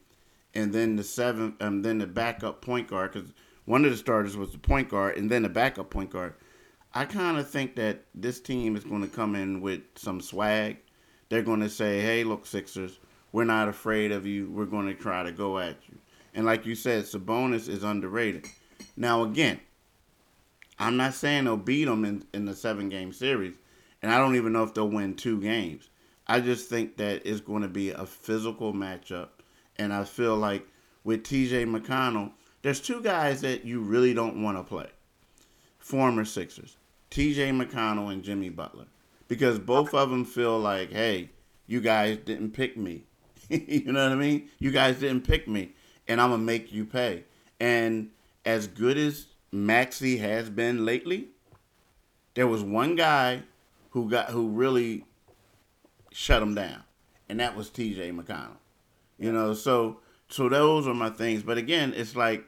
and 0.53 0.73
then 0.73 0.97
the 0.97 1.05
seventh, 1.05 1.55
and 1.61 1.69
um, 1.69 1.83
then 1.83 1.99
the 1.99 2.09
backup 2.09 2.61
point 2.61 2.89
guard, 2.89 3.13
because 3.13 3.31
one 3.67 3.85
of 3.85 3.93
the 3.93 3.97
starters 3.97 4.37
was 4.37 4.51
the 4.51 4.59
point 4.59 4.89
guard, 4.89 5.17
and 5.17 5.31
then 5.31 5.43
the 5.43 5.49
backup 5.49 5.91
point 5.91 6.11
guard. 6.11 6.35
I 6.93 7.05
kind 7.05 7.39
of 7.39 7.49
think 7.49 7.77
that 7.77 8.03
this 8.17 8.41
team 8.41 8.75
is 8.75 8.83
going 8.83 9.03
to 9.03 9.09
come 9.09 9.37
in 9.37 9.61
with 9.61 9.83
some 9.95 10.21
swag. 10.21 10.79
They're 11.29 11.43
going 11.43 11.61
to 11.61 11.69
say, 11.69 12.01
"Hey, 12.01 12.25
look, 12.25 12.47
Sixers, 12.47 12.99
we're 13.33 13.45
not 13.45 13.69
afraid 13.69 14.13
of 14.13 14.27
you. 14.27 14.51
We're 14.51 14.67
going 14.67 14.87
to 14.87 14.95
try 14.95 15.23
to 15.23 15.33
go 15.33 15.59
at 15.59 15.77
you." 15.89 15.99
And 16.35 16.45
like 16.45 16.67
you 16.67 16.75
said, 16.75 17.05
Sabonis 17.05 17.69
is 17.69 17.85
underrated. 17.85 18.47
Now, 18.97 19.23
again, 19.23 19.61
I'm 20.79 20.97
not 20.97 21.15
saying 21.15 21.45
they'll 21.45 21.57
beat 21.57 21.85
them 21.85 22.05
in, 22.05 22.25
in 22.35 22.45
the 22.45 22.55
seven 22.55 22.89
game 22.89 23.13
series, 23.13 23.55
and 24.03 24.11
I 24.11 24.19
don't 24.19 24.37
even 24.37 24.53
know 24.53 24.65
if 24.65 24.75
they'll 24.75 24.89
win 24.89 25.15
two 25.15 25.41
games. 25.41 25.91
I 26.27 26.41
just 26.41 26.69
think 26.69 26.97
that 26.97 27.23
it's 27.25 27.41
going 27.41 27.63
to 27.63 27.69
be 27.69 27.91
a 27.91 28.07
physical 28.07 28.73
matchup, 28.73 29.29
and 29.77 29.93
I 29.93 30.05
feel 30.05 30.37
like 30.37 30.67
with 31.05 31.23
TJ 31.23 31.67
McConnell, 31.67 32.33
there's 32.63 32.81
two 32.81 33.03
guys 33.03 33.43
that 33.43 33.65
you 33.65 33.81
really 33.81 34.15
don't 34.15 34.43
want 34.43 34.57
to 34.57 34.65
play. 34.65 34.89
Former 35.79 36.25
Sixers. 36.25 36.79
TJ 37.11 37.63
McConnell 37.63 38.13
and 38.13 38.25
Jimmy 38.25 38.49
Butler. 38.49 38.87
Because 39.29 39.59
both 39.59 39.95
of 39.95 40.11
them 40.11 40.25
feel 40.25 40.59
like, 40.59 40.93
hey, 40.93 41.31
you 41.67 41.81
guys 41.81 42.19
didn't 42.19 42.51
pick 42.51 42.77
me. 42.77 43.05
you 43.49 43.93
know 43.93 44.03
what 44.03 44.13
I 44.13 44.17
mean? 44.17 44.49
You 44.59 44.71
guys 44.71 45.01
didn't 45.01 45.23
pick 45.23 45.49
me, 45.49 45.73
and 46.09 46.21
I'm 46.21 46.31
to 46.31 46.39
make 46.39 46.73
you 46.73 46.85
pay. 46.85 47.25
And 47.61 48.11
as 48.45 48.67
good 48.67 48.99
as 48.99 49.27
Maxey 49.53 50.19
has 50.19 50.51
been 50.51 50.85
lately, 50.85 51.29
there 52.35 52.47
was 52.47 52.63
one 52.63 52.97
guy 52.97 53.43
who 53.91 54.11
got 54.11 54.31
who 54.31 54.49
really 54.49 55.05
shut 56.13 56.43
him 56.43 56.55
down, 56.55 56.83
and 57.29 57.41
that 57.41 57.57
was 57.57 57.71
T.J. 57.71 58.11
McConnell. 58.11 58.57
You 59.19 59.33
know, 59.33 59.55
so 59.55 60.01
so 60.29 60.49
those 60.49 60.87
are 60.87 60.95
my 60.95 61.11
things. 61.11 61.43
But 61.43 61.59
again, 61.59 61.93
it's 61.97 62.17
like 62.17 62.45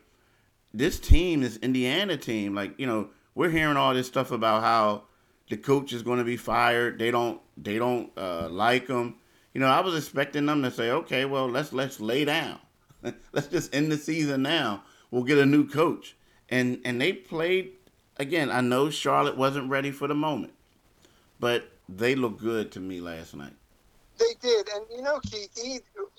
this 0.75 0.99
team, 0.99 1.41
this 1.41 1.57
Indiana 1.59 2.17
team, 2.17 2.55
like 2.55 2.79
you 2.79 2.87
know, 2.87 3.11
we're 3.35 3.51
hearing 3.51 3.77
all 3.77 3.95
this 3.95 4.07
stuff 4.07 4.31
about 4.31 4.63
how 4.63 5.05
the 5.49 5.57
coach 5.57 5.93
is 5.93 6.03
going 6.03 6.19
to 6.19 6.25
be 6.25 6.37
fired. 6.37 6.99
They 6.99 7.11
don't 7.11 7.41
they 7.57 7.79
don't 7.79 8.11
uh, 8.17 8.49
like 8.51 8.89
him. 8.89 9.17
You 9.55 9.61
know, 9.61 9.69
I 9.69 9.81
was 9.81 9.97
expecting 9.97 10.47
them 10.47 10.63
to 10.63 10.71
say, 10.71 10.91
okay, 10.91 11.25
well, 11.25 11.49
let's 11.49 11.73
let's 11.73 12.01
lay 12.01 12.25
down. 12.25 12.59
let's 13.33 13.47
just 13.47 13.75
end 13.75 13.91
the 13.91 13.97
season 13.97 14.43
now. 14.43 14.83
We'll 15.11 15.25
get 15.25 15.39
a 15.39 15.47
new 15.47 15.69
coach. 15.69 16.17
And 16.49 16.81
and 16.85 17.01
they 17.01 17.13
played 17.13 17.73
again. 18.19 18.51
I 18.51 18.61
know 18.61 18.91
Charlotte 18.91 19.37
wasn't 19.37 19.71
ready 19.71 19.91
for 19.91 20.09
the 20.09 20.15
moment, 20.15 20.53
but 21.41 21.71
they 21.89 22.15
looked 22.15 22.41
good 22.41 22.73
to 22.73 22.81
me 22.81 23.01
last 23.01 23.35
night. 23.35 23.55
They 24.19 24.35
did, 24.41 24.69
and 24.75 24.85
you 24.95 25.03
know, 25.03 25.21
Keith, 25.21 25.51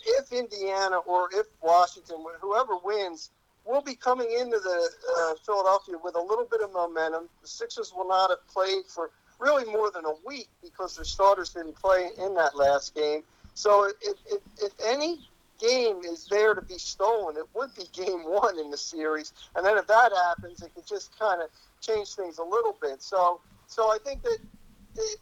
if 0.05 0.31
Indiana 0.31 0.97
or 0.97 1.29
if 1.33 1.47
Washington, 1.61 2.23
whoever 2.39 2.77
wins, 2.83 3.31
we'll 3.67 3.81
be 3.81 3.95
coming 3.95 4.31
into 4.39 4.57
the 4.57 4.89
uh, 5.19 5.33
Philadelphia 5.45 5.95
with 6.03 6.15
a 6.15 6.21
little 6.21 6.47
bit 6.49 6.61
of 6.61 6.71
momentum. 6.73 7.29
The 7.41 7.47
Sixers 7.47 7.93
will 7.95 8.07
not 8.07 8.29
have 8.29 8.47
played 8.47 8.85
for 8.87 9.11
really 9.39 9.65
more 9.65 9.91
than 9.91 10.05
a 10.05 10.13
week 10.25 10.47
because 10.63 10.95
their 10.95 11.05
starters 11.05 11.49
didn't 11.49 11.75
play 11.75 12.09
in 12.17 12.33
that 12.35 12.55
last 12.55 12.95
game. 12.95 13.23
So 13.53 13.91
if, 14.01 14.17
if, 14.31 14.41
if 14.59 14.71
any 14.85 15.27
game 15.59 16.01
is 16.05 16.27
there 16.29 16.53
to 16.53 16.61
be 16.61 16.77
stolen, 16.77 17.35
it 17.37 17.45
would 17.53 17.69
be 17.75 17.83
game 17.93 18.23
one 18.23 18.59
in 18.59 18.71
the 18.71 18.77
series. 18.77 19.33
And 19.55 19.65
then 19.65 19.77
if 19.77 19.87
that 19.87 20.11
happens, 20.13 20.61
it 20.61 20.73
could 20.73 20.87
just 20.87 21.17
kind 21.19 21.41
of 21.41 21.49
change 21.81 22.13
things 22.15 22.37
a 22.37 22.43
little 22.43 22.75
bit. 22.81 23.01
So 23.01 23.41
so 23.67 23.91
I 23.91 23.97
think 24.03 24.23
that. 24.23 24.37
It, 24.95 25.19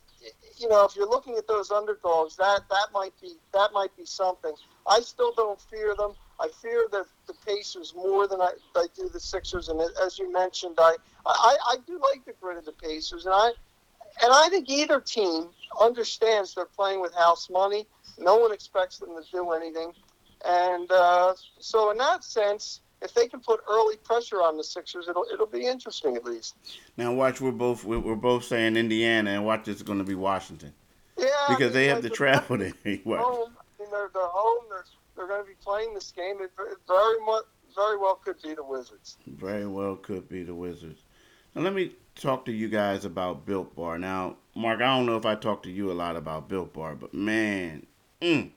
you 0.58 0.70
know, 0.70 0.86
if 0.86 0.96
you're 0.96 1.10
looking 1.10 1.36
at 1.38 1.48
those 1.48 1.70
underdogs, 1.70 2.36
that 2.38 2.62
that 2.70 2.88
might 2.94 3.14
be 3.22 3.34
that 3.54 3.72
might 3.74 3.96
be 3.96 4.06
something. 4.06 4.54
I 4.88 5.02
still 5.02 5.34
don't 5.36 5.60
fear 5.62 5.94
them. 5.96 6.14
I 6.39 6.50
fear 6.62 6.86
the, 6.92 7.06
the 7.27 7.34
Pacers 7.46 7.94
more 7.96 8.27
than 8.27 8.42
I, 8.42 8.51
I 8.75 8.88
do 8.96 9.10
the 9.10 9.20
Sixers. 9.20 9.70
And 9.70 9.82
as 10.04 10.20
you 10.20 10.32
mentioned, 10.32 10.75
I, 10.77 10.96
I, 11.25 11.58
I 11.70 11.75
do 11.88 12.00
like 12.12 12.25
the 12.25 12.34
grit 12.42 12.58
of 12.58 12.65
the 12.65 12.74
Pacers. 12.74 13.25
And 13.25 13.34
I, 13.34 13.51
and 14.24 14.34
I 14.34 14.50
think 14.50 14.70
either 14.70 15.00
team 15.00 15.48
understands 15.80 16.56
they're 16.56 16.65
playing 16.65 17.01
with 17.01 17.13
house 17.13 17.50
money. 17.50 17.88
No 18.18 18.38
one 18.38 18.51
expects 18.54 18.98
them 19.00 19.10
to 19.10 19.32
do 19.32 19.51
anything. 19.51 19.92
And 20.46 20.92
uh, 20.92 21.34
so, 21.60 21.92
in 21.92 21.98
that 21.98 22.24
sense, 22.24 22.82
if 23.01 23.13
they 23.13 23.27
can 23.27 23.39
put 23.39 23.62
early 23.70 23.98
pressure 23.98 24.42
on 24.42 24.58
the 24.58 24.63
Sixers, 24.63 25.08
it'll 25.08 25.25
it'll 25.34 25.48
be 25.48 25.65
interesting 25.65 26.15
at 26.15 26.24
least. 26.24 26.56
Now, 26.98 27.13
watch. 27.13 27.42
We're 27.42 27.51
both 27.51 27.84
we're 27.84 28.15
both 28.15 28.44
saying 28.44 28.75
Indiana, 28.75 29.32
and 29.32 29.46
watch. 29.46 29.68
It's 29.68 29.82
going 29.82 30.00
to 30.00 30.06
be 30.06 30.15
Washington. 30.15 30.74
Yeah, 31.18 31.27
because 31.50 31.62
I 31.62 31.63
mean, 31.63 31.74
they 31.74 31.88
have 31.88 32.01
to 32.01 32.10
travel 32.10 32.58
there. 32.58 32.70
home. 32.70 32.75
I 32.86 33.82
mean, 33.82 33.92
they're, 33.92 34.10
they're 34.13 34.24
home. 34.24 34.65
They're 34.70 34.86
they're 35.15 35.27
going 35.27 35.41
to 35.41 35.48
be 35.48 35.55
playing 35.62 35.93
this 35.93 36.12
game. 36.12 36.38
It, 36.41 36.51
very 36.88 37.19
much, 37.25 37.45
very 37.75 37.98
well 37.98 38.15
could 38.15 38.41
be 38.41 38.53
the 38.53 38.63
Wizards. 38.63 39.17
Very 39.27 39.67
well 39.67 39.95
could 39.95 40.27
be 40.29 40.43
the 40.43 40.55
Wizards. 40.55 41.01
Now 41.53 41.62
let 41.62 41.74
me 41.74 41.93
talk 42.15 42.45
to 42.45 42.51
you 42.51 42.67
guys 42.69 43.05
about 43.05 43.45
Built 43.45 43.75
Bar. 43.75 43.98
Now, 43.98 44.38
Mark, 44.55 44.81
I 44.81 44.98
don't 44.98 45.05
know 45.05 45.17
if 45.17 45.25
I 45.25 45.36
talked 45.36 45.63
to 45.63 45.72
you 45.72 45.91
a 45.91 45.93
lot 45.93 46.15
about 46.15 46.50
Built 46.50 46.74
Bar, 46.74 46.95
but 46.95 47.13
man, 47.13 47.86
mm, 48.22 48.51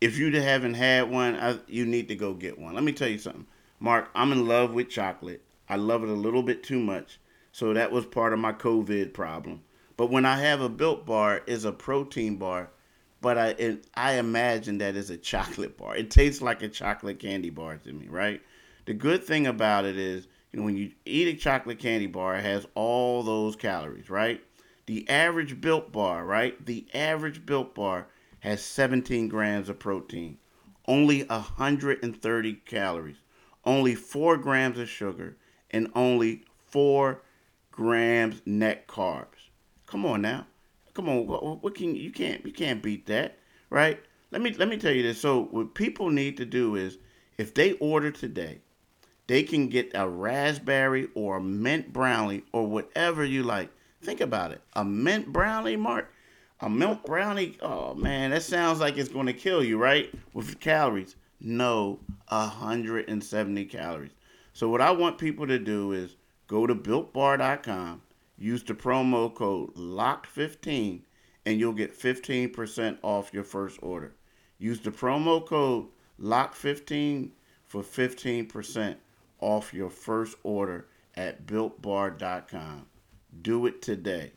if 0.00 0.18
you 0.18 0.32
haven't 0.40 0.74
had 0.74 1.10
one, 1.10 1.36
I, 1.36 1.58
you 1.66 1.86
need 1.86 2.08
to 2.08 2.16
go 2.16 2.34
get 2.34 2.58
one. 2.58 2.74
Let 2.74 2.84
me 2.84 2.92
tell 2.92 3.08
you 3.08 3.18
something, 3.18 3.46
Mark. 3.80 4.10
I'm 4.14 4.32
in 4.32 4.46
love 4.46 4.74
with 4.74 4.88
chocolate. 4.88 5.42
I 5.68 5.76
love 5.76 6.02
it 6.02 6.08
a 6.08 6.14
little 6.14 6.42
bit 6.42 6.62
too 6.62 6.78
much, 6.80 7.18
so 7.52 7.74
that 7.74 7.92
was 7.92 8.06
part 8.06 8.32
of 8.32 8.38
my 8.38 8.52
COVID 8.52 9.12
problem. 9.12 9.62
But 9.96 10.10
when 10.10 10.24
I 10.24 10.36
have 10.38 10.60
a 10.60 10.68
Built 10.68 11.04
Bar, 11.04 11.42
is 11.46 11.64
a 11.64 11.72
protein 11.72 12.36
bar 12.36 12.70
but 13.20 13.38
I 13.38 13.48
it, 13.48 13.86
I 13.94 14.14
imagine 14.14 14.78
that 14.78 14.96
is 14.96 15.10
a 15.10 15.16
chocolate 15.16 15.76
bar. 15.76 15.96
It 15.96 16.10
tastes 16.10 16.42
like 16.42 16.62
a 16.62 16.68
chocolate 16.68 17.18
candy 17.18 17.50
bar 17.50 17.76
to 17.76 17.92
me, 17.92 18.06
right? 18.08 18.40
The 18.86 18.94
good 18.94 19.24
thing 19.24 19.46
about 19.46 19.84
it 19.84 19.96
is, 19.96 20.28
you 20.52 20.58
know, 20.58 20.64
when 20.64 20.76
you 20.76 20.92
eat 21.04 21.28
a 21.28 21.34
chocolate 21.34 21.78
candy 21.78 22.06
bar, 22.06 22.36
it 22.36 22.42
has 22.42 22.66
all 22.74 23.22
those 23.22 23.56
calories, 23.56 24.08
right? 24.08 24.42
The 24.86 25.08
average 25.08 25.60
built 25.60 25.92
bar, 25.92 26.24
right? 26.24 26.64
The 26.64 26.86
average 26.94 27.44
built 27.44 27.74
bar 27.74 28.06
has 28.40 28.62
17 28.62 29.28
grams 29.28 29.68
of 29.68 29.78
protein, 29.78 30.38
only 30.86 31.24
130 31.24 32.54
calories, 32.64 33.18
only 33.64 33.94
4 33.94 34.36
grams 34.38 34.78
of 34.78 34.88
sugar, 34.88 35.36
and 35.70 35.90
only 35.94 36.44
4 36.68 37.20
grams 37.70 38.40
net 38.46 38.88
carbs. 38.88 39.50
Come 39.86 40.06
on 40.06 40.22
now. 40.22 40.46
Come 40.98 41.10
on, 41.10 41.28
what, 41.28 41.62
what 41.62 41.76
can 41.76 41.94
you 41.94 42.10
can't 42.10 42.44
you 42.44 42.52
can't 42.52 42.82
beat 42.82 43.06
that, 43.06 43.38
right? 43.70 44.02
Let 44.32 44.42
me 44.42 44.52
let 44.54 44.66
me 44.66 44.76
tell 44.76 44.90
you 44.90 45.04
this. 45.04 45.20
So 45.20 45.44
what 45.44 45.72
people 45.72 46.10
need 46.10 46.36
to 46.38 46.44
do 46.44 46.74
is 46.74 46.98
if 47.36 47.54
they 47.54 47.74
order 47.74 48.10
today, 48.10 48.58
they 49.28 49.44
can 49.44 49.68
get 49.68 49.92
a 49.94 50.08
raspberry 50.08 51.06
or 51.14 51.36
a 51.36 51.40
mint 51.40 51.92
brownie 51.92 52.42
or 52.50 52.66
whatever 52.66 53.24
you 53.24 53.44
like. 53.44 53.70
Think 54.02 54.20
about 54.20 54.50
it. 54.50 54.60
A 54.72 54.84
mint 54.84 55.32
brownie, 55.32 55.76
Mark. 55.76 56.12
A 56.62 56.68
mint 56.68 57.04
brownie. 57.06 57.56
Oh 57.62 57.94
man, 57.94 58.30
that 58.30 58.42
sounds 58.42 58.80
like 58.80 58.98
it's 58.98 59.08
going 59.08 59.26
to 59.26 59.32
kill 59.32 59.62
you, 59.62 59.78
right? 59.78 60.12
With 60.32 60.58
calories. 60.58 61.14
No, 61.38 62.00
170 62.26 63.64
calories. 63.66 64.10
So 64.52 64.68
what 64.68 64.80
I 64.80 64.90
want 64.90 65.16
people 65.16 65.46
to 65.46 65.60
do 65.60 65.92
is 65.92 66.16
go 66.48 66.66
to 66.66 66.74
builtbar.com 66.74 68.02
Use 68.38 68.62
the 68.62 68.74
promo 68.74 69.34
code 69.34 69.74
LOCK15 69.74 71.02
and 71.44 71.58
you'll 71.58 71.72
get 71.72 71.98
15% 71.98 72.98
off 73.02 73.32
your 73.32 73.42
first 73.42 73.78
order. 73.82 74.14
Use 74.58 74.80
the 74.80 74.90
promo 74.90 75.44
code 75.44 75.86
LOCK15 76.20 77.30
for 77.66 77.82
15% 77.82 78.96
off 79.40 79.74
your 79.74 79.90
first 79.90 80.36
order 80.42 80.86
at 81.16 81.46
builtbar.com. 81.46 82.86
Do 83.42 83.66
it 83.66 83.82
today. 83.82 84.32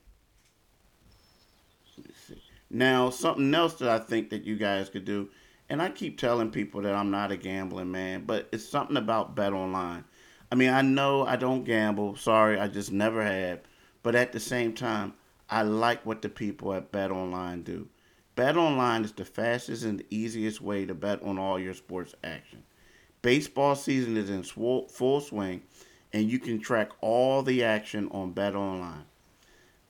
Now, 2.69 3.09
something 3.09 3.53
else 3.53 3.75
that 3.75 3.89
I 3.89 3.99
think 3.99 4.29
that 4.29 4.45
you 4.45 4.55
guys 4.55 4.89
could 4.89 5.05
do, 5.05 5.29
and 5.69 5.81
I 5.81 5.89
keep 5.89 6.17
telling 6.17 6.49
people 6.49 6.81
that 6.81 6.95
I'm 6.95 7.11
not 7.11 7.31
a 7.31 7.37
gambling 7.37 7.91
man, 7.91 8.23
but 8.25 8.47
it's 8.51 8.67
something 8.67 8.97
about 8.97 9.35
Bet 9.35 9.53
Online. 9.53 10.05
I 10.51 10.55
mean, 10.55 10.69
I 10.69 10.81
know 10.81 11.25
I 11.25 11.35
don't 11.35 11.65
gamble. 11.65 12.15
Sorry, 12.15 12.59
I 12.59 12.67
just 12.67 12.91
never 12.91 13.23
have. 13.23 13.59
But 14.03 14.15
at 14.15 14.31
the 14.31 14.39
same 14.39 14.73
time, 14.73 15.13
I 15.49 15.63
like 15.63 16.05
what 16.05 16.21
the 16.21 16.29
people 16.29 16.73
at 16.73 16.91
Bet 16.91 17.11
Online 17.11 17.61
do. 17.61 17.89
Bet 18.35 18.57
Online 18.57 19.03
is 19.03 19.11
the 19.11 19.25
fastest 19.25 19.83
and 19.83 20.03
easiest 20.09 20.61
way 20.61 20.85
to 20.85 20.93
bet 20.93 21.21
on 21.21 21.37
all 21.37 21.59
your 21.59 21.73
sports 21.73 22.15
action. 22.23 22.63
Baseball 23.21 23.75
season 23.75 24.17
is 24.17 24.29
in 24.29 24.43
full 24.43 25.19
swing, 25.21 25.61
and 26.13 26.31
you 26.31 26.39
can 26.39 26.59
track 26.59 26.89
all 27.01 27.43
the 27.43 27.63
action 27.63 28.07
on 28.11 28.31
Bet 28.31 28.55
Online. 28.55 29.03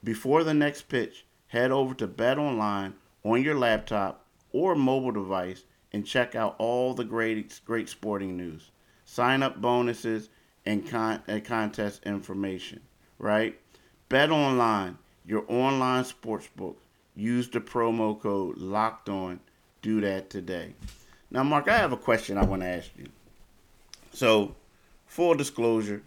Before 0.03 0.43
the 0.43 0.53
next 0.53 0.83
pitch, 0.89 1.25
head 1.47 1.71
over 1.71 1.93
to 1.93 2.07
Bet 2.07 2.39
Online 2.39 2.95
on 3.23 3.43
your 3.43 3.57
laptop 3.57 4.25
or 4.51 4.75
mobile 4.75 5.11
device 5.11 5.63
and 5.93 6.05
check 6.05 6.35
out 6.35 6.55
all 6.57 6.93
the 6.93 7.03
great 7.03 7.61
great 7.65 7.87
sporting 7.87 8.35
news, 8.35 8.71
sign 9.05 9.43
up 9.43 9.61
bonuses, 9.61 10.29
and 10.65 10.89
con- 10.89 11.21
and 11.27 11.45
contest 11.45 12.03
information. 12.03 12.81
Right? 13.19 13.59
Bet 14.11 14.29
Online, 14.29 14.97
your 15.25 15.45
online 15.47 16.03
sportsbook. 16.03 16.75
Use 17.15 17.47
the 17.49 17.61
promo 17.61 18.19
code 18.19 18.57
Locked 18.57 19.07
On. 19.07 19.39
Do 19.81 20.01
that 20.01 20.29
today. 20.29 20.73
Now, 21.31 21.43
Mark, 21.43 21.69
I 21.69 21.77
have 21.77 21.93
a 21.93 21.97
question 21.97 22.37
I 22.37 22.43
want 22.43 22.61
to 22.61 22.67
ask 22.67 22.89
you. 22.97 23.05
So, 24.11 24.53
full 25.05 25.35
disclosure, 25.35 26.03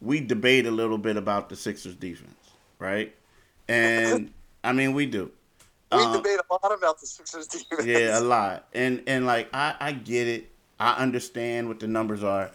we 0.00 0.18
debate 0.18 0.66
a 0.66 0.72
little 0.72 0.98
bit 0.98 1.16
about 1.16 1.48
the 1.48 1.54
Sixers 1.54 1.94
defense, 1.94 2.34
right? 2.80 3.14
And 3.68 4.32
I 4.64 4.72
mean, 4.72 4.92
we 4.92 5.06
do. 5.06 5.30
We 5.92 5.98
um, 5.98 6.14
debate 6.14 6.40
a 6.40 6.52
lot 6.52 6.76
about 6.76 7.00
the 7.00 7.06
Sixers 7.06 7.46
defense. 7.46 7.86
Yeah, 7.86 8.18
a 8.18 8.20
lot. 8.20 8.66
And 8.74 9.04
and 9.06 9.26
like 9.26 9.48
I, 9.54 9.76
I 9.78 9.92
get 9.92 10.26
it. 10.26 10.50
I 10.80 10.94
understand 10.94 11.68
what 11.68 11.78
the 11.78 11.86
numbers 11.86 12.24
are. 12.24 12.50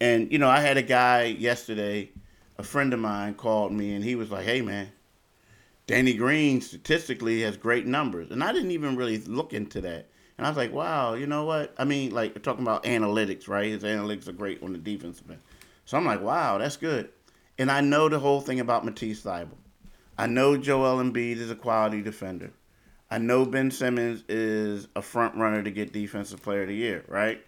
And 0.00 0.30
you 0.30 0.38
know, 0.38 0.48
I 0.48 0.60
had 0.60 0.76
a 0.76 0.82
guy 0.82 1.24
yesterday, 1.24 2.10
a 2.58 2.62
friend 2.62 2.92
of 2.92 3.00
mine 3.00 3.34
called 3.34 3.72
me 3.72 3.94
and 3.94 4.04
he 4.04 4.14
was 4.14 4.30
like, 4.30 4.44
"Hey 4.44 4.60
man, 4.60 4.90
Danny 5.86 6.14
Green 6.14 6.60
statistically 6.60 7.42
has 7.42 7.56
great 7.56 7.86
numbers." 7.86 8.30
And 8.30 8.42
I 8.42 8.52
didn't 8.52 8.72
even 8.72 8.96
really 8.96 9.18
look 9.18 9.52
into 9.52 9.80
that. 9.82 10.08
And 10.38 10.46
I 10.46 10.50
was 10.50 10.56
like, 10.56 10.72
wow, 10.72 11.14
you 11.14 11.26
know 11.26 11.44
what? 11.44 11.74
I 11.78 11.84
mean, 11.84 12.12
like 12.12 12.40
talking 12.42 12.62
about 12.62 12.84
analytics, 12.84 13.48
right? 13.48 13.66
His 13.66 13.82
analytics 13.82 14.28
are 14.28 14.32
great 14.32 14.62
on 14.62 14.72
the 14.72 14.78
defensive 14.78 15.28
end. 15.28 15.40
So 15.84 15.96
I'm 15.96 16.04
like, 16.04 16.22
wow, 16.22 16.58
that's 16.58 16.76
good. 16.76 17.08
And 17.58 17.72
I 17.72 17.80
know 17.80 18.08
the 18.08 18.20
whole 18.20 18.40
thing 18.40 18.60
about 18.60 18.84
Matisse 18.84 19.22
Thybulle. 19.22 19.56
I 20.16 20.26
know 20.26 20.56
Joel 20.56 21.02
Embiid 21.02 21.38
is 21.38 21.50
a 21.50 21.56
quality 21.56 22.02
defender. 22.02 22.52
I 23.10 23.18
know 23.18 23.44
Ben 23.46 23.70
Simmons 23.70 24.22
is 24.28 24.86
a 24.94 25.02
front 25.02 25.34
runner 25.34 25.62
to 25.62 25.70
get 25.70 25.92
Defensive 25.92 26.42
Player 26.42 26.62
of 26.62 26.68
the 26.68 26.74
Year, 26.74 27.04
right? 27.08 27.44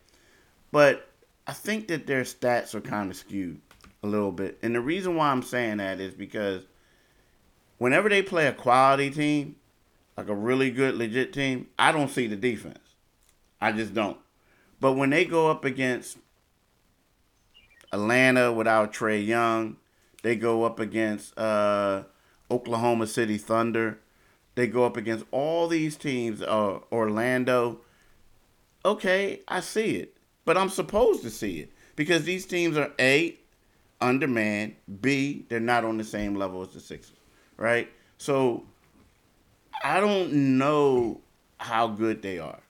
But 0.72 1.08
I 1.46 1.52
think 1.52 1.88
that 1.88 2.06
their 2.06 2.22
stats 2.22 2.74
are 2.74 2.80
kind 2.80 3.10
of 3.10 3.16
skewed 3.16 3.60
a 4.02 4.06
little 4.06 4.32
bit. 4.32 4.58
And 4.62 4.74
the 4.74 4.80
reason 4.80 5.16
why 5.16 5.30
I'm 5.30 5.42
saying 5.42 5.78
that 5.78 6.00
is 6.00 6.14
because 6.14 6.64
whenever 7.78 8.08
they 8.08 8.22
play 8.22 8.46
a 8.46 8.52
quality 8.52 9.10
team, 9.10 9.56
like 10.16 10.28
a 10.28 10.34
really 10.34 10.70
good, 10.70 10.94
legit 10.94 11.32
team, 11.32 11.68
I 11.78 11.92
don't 11.92 12.10
see 12.10 12.26
the 12.26 12.36
defense. 12.36 12.94
I 13.60 13.72
just 13.72 13.94
don't. 13.94 14.18
But 14.80 14.92
when 14.92 15.10
they 15.10 15.24
go 15.24 15.50
up 15.50 15.64
against 15.64 16.18
Atlanta 17.92 18.52
without 18.52 18.92
Trae 18.92 19.24
Young, 19.24 19.76
they 20.22 20.36
go 20.36 20.64
up 20.64 20.78
against 20.78 21.36
uh, 21.38 22.04
Oklahoma 22.50 23.06
City 23.06 23.38
Thunder, 23.38 23.98
they 24.54 24.66
go 24.66 24.84
up 24.84 24.96
against 24.96 25.24
all 25.30 25.68
these 25.68 25.96
teams, 25.96 26.42
uh, 26.42 26.80
Orlando. 26.92 27.80
Okay, 28.84 29.40
I 29.48 29.60
see 29.60 29.96
it, 29.96 30.16
but 30.44 30.56
I'm 30.56 30.68
supposed 30.68 31.22
to 31.22 31.30
see 31.30 31.60
it 31.60 31.72
because 31.96 32.24
these 32.24 32.46
teams 32.46 32.76
are 32.76 32.92
A, 32.98 33.38
undermanned, 34.00 34.76
B, 35.00 35.46
they're 35.48 35.60
not 35.60 35.84
on 35.84 35.98
the 35.98 36.04
same 36.04 36.34
level 36.34 36.62
as 36.62 36.68
the 36.68 36.80
Sixers, 36.80 37.16
right? 37.56 37.88
So 38.18 38.64
I 39.82 40.00
don't 40.00 40.58
know 40.58 41.20
how 41.58 41.88
good 41.88 42.22
they 42.22 42.38
are. 42.38 42.60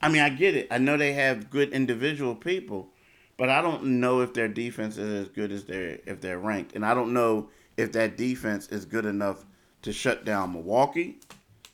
I 0.00 0.08
mean, 0.08 0.22
I 0.22 0.28
get 0.28 0.54
it. 0.54 0.68
I 0.70 0.78
know 0.78 0.96
they 0.96 1.14
have 1.14 1.50
good 1.50 1.72
individual 1.72 2.34
people, 2.34 2.90
but 3.36 3.48
I 3.48 3.62
don't 3.62 4.00
know 4.00 4.20
if 4.20 4.34
their 4.34 4.48
defense 4.48 4.98
is 4.98 5.26
as 5.26 5.28
good 5.28 5.50
as 5.50 5.64
their 5.64 5.98
if 6.06 6.20
they're 6.20 6.38
ranked, 6.38 6.74
and 6.74 6.84
I 6.84 6.94
don't 6.94 7.12
know 7.12 7.48
if 7.76 7.92
that 7.92 8.16
defense 8.16 8.68
is 8.68 8.84
good 8.84 9.06
enough 9.06 9.44
to 9.82 9.92
shut 9.92 10.24
down 10.24 10.52
Milwaukee, 10.52 11.20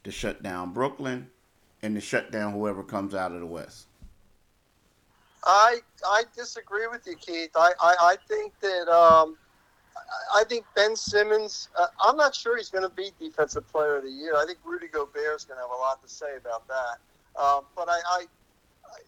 to 0.04 0.10
shut 0.10 0.42
down 0.42 0.72
Brooklyn, 0.72 1.28
and 1.82 1.94
to 1.94 2.00
shut 2.00 2.30
down 2.30 2.52
whoever 2.52 2.82
comes 2.82 3.14
out 3.14 3.32
of 3.32 3.40
the 3.40 3.46
West. 3.46 3.86
I 5.44 5.78
I 6.06 6.24
disagree 6.36 6.86
with 6.86 7.06
you, 7.06 7.16
Keith. 7.16 7.50
I 7.54 7.72
I, 7.80 7.94
I 8.00 8.16
think 8.28 8.52
that 8.60 8.88
um, 8.88 9.36
I 10.34 10.44
think 10.44 10.64
Ben 10.74 10.96
Simmons. 10.96 11.68
Uh, 11.78 11.86
I'm 12.02 12.16
not 12.16 12.34
sure 12.34 12.56
he's 12.56 12.70
going 12.70 12.88
to 12.88 12.94
be 12.94 13.10
Defensive 13.18 13.66
Player 13.70 13.96
of 13.96 14.04
the 14.04 14.10
Year. 14.10 14.34
I 14.36 14.44
think 14.46 14.58
Rudy 14.64 14.88
Gobert 14.88 15.36
is 15.36 15.44
going 15.44 15.58
to 15.58 15.62
have 15.62 15.70
a 15.70 15.80
lot 15.80 16.02
to 16.02 16.08
say 16.08 16.36
about 16.38 16.66
that. 16.68 17.40
Um, 17.40 17.64
but 17.76 17.88
I, 17.88 17.92
I, 17.92 18.18
I, 18.20 18.98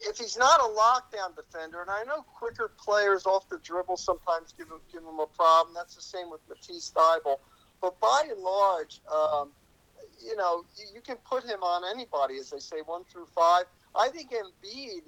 if 0.00 0.18
he's 0.18 0.36
not 0.36 0.60
a 0.60 0.64
lockdown 0.64 1.34
defender, 1.36 1.80
and 1.80 1.90
I 1.90 2.04
know 2.04 2.22
quicker 2.22 2.72
players 2.78 3.26
off 3.26 3.48
the 3.48 3.58
dribble 3.58 3.96
sometimes 3.96 4.54
give 4.56 4.68
him 4.68 4.80
give 4.92 5.02
him 5.02 5.18
a 5.20 5.26
problem. 5.26 5.74
That's 5.74 5.94
the 5.94 6.02
same 6.02 6.30
with 6.30 6.40
Matisse 6.48 6.92
Thybulle. 6.94 7.38
But 7.80 7.98
by 8.00 8.24
and 8.28 8.40
large, 8.40 9.00
um, 9.12 9.50
you 10.24 10.36
know, 10.36 10.64
you, 10.76 10.86
you 10.96 11.00
can 11.00 11.16
put 11.28 11.44
him 11.44 11.62
on 11.62 11.82
anybody, 11.88 12.36
as 12.38 12.50
they 12.50 12.58
say, 12.58 12.78
one 12.84 13.04
through 13.04 13.26
five. 13.26 13.64
I 13.94 14.08
think 14.08 14.32
Embiid 14.32 15.02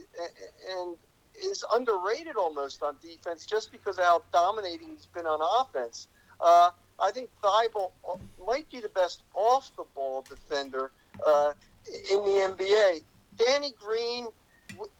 and 0.70 0.96
is 1.42 1.64
underrated 1.72 2.36
almost 2.36 2.82
on 2.82 2.96
defense 3.02 3.46
just 3.46 3.72
because 3.72 3.98
of 3.98 4.04
how 4.04 4.22
dominating 4.32 4.88
he's 4.88 5.06
been 5.06 5.26
on 5.26 5.40
offense. 5.64 6.08
Uh, 6.40 6.70
I 6.98 7.10
think 7.10 7.30
Thybulle 7.42 7.92
might 8.46 8.70
be 8.70 8.80
the 8.80 8.88
best 8.90 9.22
off 9.34 9.70
the 9.76 9.84
ball 9.94 10.24
defender 10.28 10.90
uh, 11.26 11.52
in 12.10 12.18
the 12.18 12.54
NBA. 12.56 13.02
Danny 13.36 13.72
Green, 13.80 14.26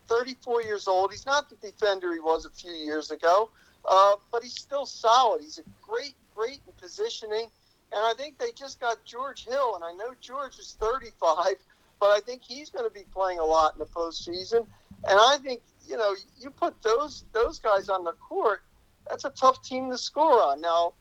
34 0.09 0.63
years 0.63 0.89
old, 0.89 1.11
he's 1.11 1.27
not 1.27 1.51
the 1.51 1.57
defender 1.57 2.13
he 2.13 2.21
was 2.21 2.47
a 2.47 2.51
few 2.51 2.73
years 2.73 3.11
ago, 3.11 3.51
uh, 3.85 4.13
but 4.33 4.43
he's 4.43 4.55
still 4.55 4.87
solid. 4.87 5.43
He's 5.43 5.59
a 5.59 5.63
great, 5.83 6.15
great 6.35 6.61
in 6.67 6.73
positioning. 6.81 7.49
And 7.93 8.01
I 8.05 8.15
think 8.17 8.39
they 8.39 8.53
just 8.53 8.81
got 8.81 9.05
George 9.05 9.47
Hill, 9.47 9.75
and 9.75 9.85
I 9.85 9.93
know 9.93 10.15
George 10.21 10.59
is 10.59 10.77
35, 10.81 11.57
but 12.01 12.07
I 12.07 12.21
think 12.21 12.43
he's 12.43 12.71
going 12.71 12.85
to 12.85 12.93
be 12.93 13.05
playing 13.13 13.39
a 13.39 13.45
lot 13.45 13.75
in 13.75 13.79
the 13.79 13.87
postseason. 13.87 14.67
And 15.05 15.19
I 15.19 15.37
think 15.43 15.61
you 15.91 15.97
know, 15.97 16.15
you 16.39 16.51
put 16.51 16.81
those 16.83 17.25
those 17.33 17.59
guys 17.59 17.89
on 17.89 18.05
the 18.05 18.13
court, 18.13 18.63
that's 19.09 19.25
a 19.25 19.31
tough 19.31 19.63
team 19.63 19.91
to 19.91 19.99
score 19.99 20.43
on. 20.43 20.61
Now, 20.61 20.95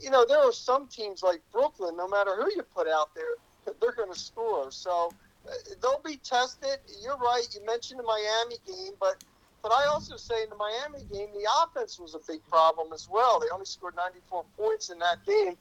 you 0.00 0.10
know, 0.10 0.24
there 0.26 0.38
are 0.38 0.52
some 0.52 0.86
teams 0.88 1.22
like 1.22 1.42
Brooklyn, 1.52 1.96
no 1.96 2.08
matter 2.08 2.34
who 2.36 2.50
you 2.56 2.62
put 2.62 2.88
out 2.88 3.14
there, 3.14 3.74
they're 3.80 3.92
going 3.92 4.12
to 4.12 4.18
score. 4.18 4.70
So 4.70 5.12
uh, 5.46 5.52
they'll 5.82 6.00
be 6.04 6.16
tested. 6.16 6.78
You're 7.02 7.18
right. 7.18 7.46
You 7.54 7.64
mentioned 7.66 8.00
the 8.00 8.04
Miami 8.04 8.56
game, 8.66 8.94
but 8.98 9.22
but 9.62 9.72
I 9.72 9.86
also 9.86 10.16
say 10.16 10.42
in 10.42 10.48
the 10.48 10.56
Miami 10.56 11.04
game, 11.12 11.28
the 11.34 11.46
offense 11.62 11.98
was 11.98 12.14
a 12.14 12.20
big 12.26 12.40
problem 12.48 12.94
as 12.94 13.08
well. 13.10 13.40
They 13.40 13.48
only 13.52 13.66
scored 13.66 13.94
94 13.94 14.44
points 14.56 14.88
in 14.88 14.98
that 15.00 15.24
game. 15.26 15.58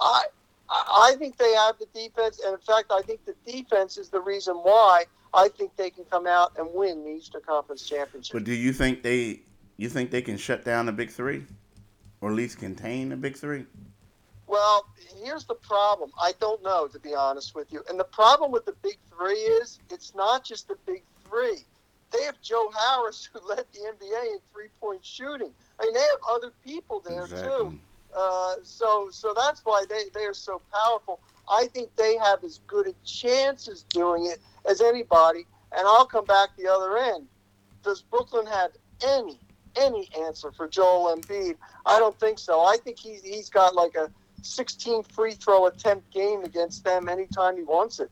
I 0.00 0.24
I 0.68 1.14
think 1.18 1.36
they 1.36 1.52
have 1.52 1.78
the 1.78 1.86
defense, 1.94 2.40
and 2.44 2.54
in 2.54 2.60
fact, 2.60 2.90
I 2.90 3.02
think 3.02 3.20
the 3.26 3.34
defense 3.46 3.98
is 3.98 4.08
the 4.08 4.20
reason 4.20 4.54
why 4.56 5.04
I 5.32 5.48
think 5.48 5.76
they 5.76 5.90
can 5.90 6.04
come 6.04 6.26
out 6.26 6.52
and 6.58 6.68
win 6.72 7.04
the 7.04 7.10
Eastern 7.10 7.42
Conference 7.42 7.86
Championship. 7.86 8.32
But 8.32 8.44
do 8.44 8.54
you 8.54 8.72
think 8.72 9.02
they 9.02 9.40
you 9.76 9.88
think 9.88 10.10
they 10.10 10.22
can 10.22 10.36
shut 10.36 10.64
down 10.64 10.86
the 10.86 10.92
Big 10.92 11.10
Three, 11.10 11.44
or 12.20 12.30
at 12.30 12.36
least 12.36 12.58
contain 12.58 13.10
the 13.10 13.16
Big 13.16 13.36
Three? 13.36 13.66
Well, 14.46 14.86
here's 15.22 15.44
the 15.44 15.54
problem. 15.54 16.12
I 16.20 16.32
don't 16.40 16.62
know, 16.62 16.86
to 16.86 16.98
be 16.98 17.14
honest 17.14 17.54
with 17.54 17.72
you. 17.72 17.82
And 17.88 17.98
the 17.98 18.04
problem 18.04 18.52
with 18.52 18.64
the 18.66 18.74
Big 18.82 18.98
Three 19.10 19.34
is 19.34 19.80
it's 19.90 20.14
not 20.14 20.44
just 20.44 20.68
the 20.68 20.76
Big 20.86 21.02
Three. 21.28 21.64
They 22.12 22.22
have 22.24 22.40
Joe 22.40 22.70
Harris, 22.78 23.28
who 23.32 23.40
led 23.48 23.64
the 23.72 23.80
NBA 23.80 24.32
in 24.32 24.38
three 24.52 24.68
point 24.80 25.04
shooting. 25.04 25.50
I 25.80 25.84
mean, 25.84 25.94
they 25.94 26.00
have 26.00 26.20
other 26.30 26.52
people 26.64 27.02
there 27.04 27.24
exactly. 27.24 27.48
too. 27.48 27.78
Uh, 28.14 28.54
so, 28.62 29.08
so 29.10 29.34
that's 29.34 29.62
why 29.64 29.84
they, 29.88 30.04
they 30.14 30.24
are 30.24 30.34
so 30.34 30.60
powerful. 30.72 31.20
I 31.48 31.66
think 31.66 31.94
they 31.96 32.16
have 32.16 32.44
as 32.44 32.60
good 32.66 32.86
a 32.86 32.94
chance 33.04 33.68
as 33.68 33.82
doing 33.82 34.26
it 34.26 34.38
as 34.68 34.80
anybody. 34.80 35.46
And 35.76 35.86
I'll 35.86 36.06
come 36.06 36.24
back 36.24 36.50
the 36.56 36.68
other 36.68 36.96
end. 36.96 37.26
Does 37.82 38.02
Brooklyn 38.02 38.46
have 38.46 38.70
any 39.04 39.38
any 39.76 40.08
answer 40.16 40.52
for 40.52 40.68
Joel 40.68 41.16
Embiid? 41.16 41.56
I 41.84 41.98
don't 41.98 42.18
think 42.18 42.38
so. 42.38 42.60
I 42.60 42.76
think 42.82 42.98
he's 42.98 43.22
he's 43.22 43.50
got 43.50 43.74
like 43.74 43.96
a 43.96 44.10
16 44.42 45.02
free 45.04 45.32
throw 45.32 45.66
attempt 45.66 46.10
game 46.12 46.44
against 46.44 46.84
them 46.84 47.08
anytime 47.08 47.56
he 47.56 47.64
wants 47.64 47.98
it. 47.98 48.10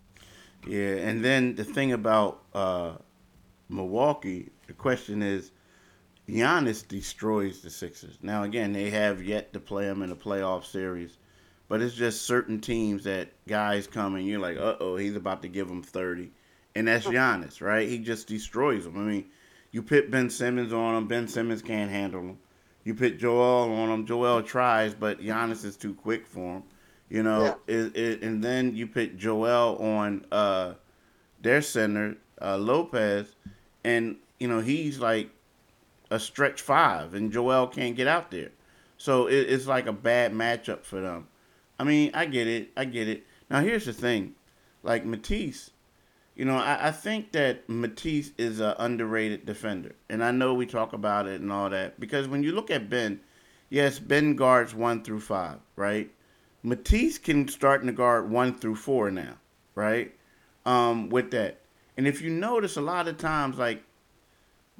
Yeah, 0.66 0.96
and 0.96 1.24
then 1.24 1.54
the 1.54 1.64
thing 1.64 1.92
about 1.92 2.42
uh, 2.54 2.92
Milwaukee, 3.68 4.50
the 4.66 4.72
question 4.72 5.22
is, 5.22 5.50
Giannis 6.28 6.86
destroys 6.86 7.60
the 7.60 7.70
Sixers. 7.70 8.18
Now 8.22 8.44
again, 8.44 8.72
they 8.72 8.90
have 8.90 9.22
yet 9.22 9.52
to 9.52 9.60
play 9.60 9.84
him 9.84 10.02
in 10.02 10.10
a 10.10 10.16
playoff 10.16 10.64
series, 10.64 11.18
but 11.68 11.82
it's 11.82 11.94
just 11.94 12.22
certain 12.22 12.60
teams 12.60 13.04
that 13.04 13.28
guys 13.46 13.86
come 13.86 14.14
and 14.14 14.26
you're 14.26 14.40
like, 14.40 14.56
uh 14.56 14.76
oh, 14.80 14.96
he's 14.96 15.16
about 15.16 15.42
to 15.42 15.48
give 15.48 15.68
them 15.68 15.82
30 15.82 16.30
and 16.74 16.88
that's 16.88 17.06
Giannis, 17.06 17.60
right? 17.60 17.88
He 17.88 17.98
just 17.98 18.26
destroys 18.26 18.84
them. 18.84 18.96
I 18.96 19.00
mean, 19.00 19.24
you 19.70 19.82
put 19.82 20.10
Ben 20.10 20.30
Simmons 20.30 20.72
on 20.72 20.96
him, 20.96 21.06
Ben 21.06 21.28
Simmons 21.28 21.62
can't 21.62 21.90
handle 21.90 22.20
him. 22.20 22.38
You 22.84 22.94
put 22.94 23.18
Joel 23.18 23.72
on 23.72 23.90
him, 23.90 24.06
Joel 24.06 24.42
tries, 24.42 24.94
but 24.94 25.20
Giannis 25.20 25.64
is 25.64 25.76
too 25.76 25.94
quick 25.94 26.26
for 26.26 26.56
him. 26.56 26.62
You 27.08 27.22
know, 27.22 27.58
yeah. 27.66 27.76
it, 27.76 27.96
it, 27.96 28.22
and 28.22 28.42
then 28.42 28.74
you 28.74 28.86
put 28.86 29.18
Joel 29.18 29.76
on 29.76 30.24
uh, 30.32 30.74
their 31.40 31.60
center, 31.60 32.16
uh, 32.40 32.56
Lopez, 32.56 33.34
and 33.84 34.16
you 34.40 34.48
know 34.48 34.60
he's 34.60 34.98
like 34.98 35.30
a 36.12 36.20
stretch 36.20 36.60
five, 36.60 37.14
and 37.14 37.32
Joel 37.32 37.66
can't 37.66 37.96
get 37.96 38.06
out 38.06 38.30
there. 38.30 38.50
So 38.96 39.26
it, 39.26 39.50
it's 39.50 39.66
like 39.66 39.86
a 39.86 39.92
bad 39.92 40.32
matchup 40.32 40.84
for 40.84 41.00
them. 41.00 41.28
I 41.78 41.84
mean, 41.84 42.10
I 42.14 42.26
get 42.26 42.46
it, 42.46 42.70
I 42.76 42.84
get 42.84 43.08
it. 43.08 43.26
Now 43.50 43.60
here's 43.60 43.86
the 43.86 43.92
thing, 43.92 44.34
like 44.82 45.04
Matisse, 45.04 45.70
you 46.34 46.44
know, 46.44 46.56
I, 46.56 46.88
I 46.88 46.90
think 46.90 47.32
that 47.32 47.68
Matisse 47.68 48.30
is 48.38 48.60
an 48.60 48.74
underrated 48.78 49.44
defender, 49.44 49.94
and 50.08 50.22
I 50.22 50.30
know 50.30 50.54
we 50.54 50.66
talk 50.66 50.92
about 50.92 51.26
it 51.26 51.40
and 51.40 51.50
all 51.50 51.70
that 51.70 51.98
because 51.98 52.28
when 52.28 52.42
you 52.42 52.52
look 52.52 52.70
at 52.70 52.90
Ben, 52.90 53.20
yes, 53.70 53.98
Ben 53.98 54.36
guards 54.36 54.74
one 54.74 55.02
through 55.02 55.20
five, 55.20 55.58
right? 55.76 56.10
Matisse 56.62 57.18
can 57.18 57.48
start 57.48 57.80
in 57.80 57.88
the 57.88 57.92
guard 57.92 58.30
one 58.30 58.54
through 58.54 58.76
four 58.76 59.10
now, 59.10 59.34
right? 59.74 60.14
Um, 60.64 61.08
with 61.08 61.32
that. 61.32 61.58
And 61.96 62.06
if 62.06 62.22
you 62.22 62.30
notice, 62.30 62.76
a 62.76 62.80
lot 62.80 63.08
of 63.08 63.18
times, 63.18 63.58
like, 63.58 63.82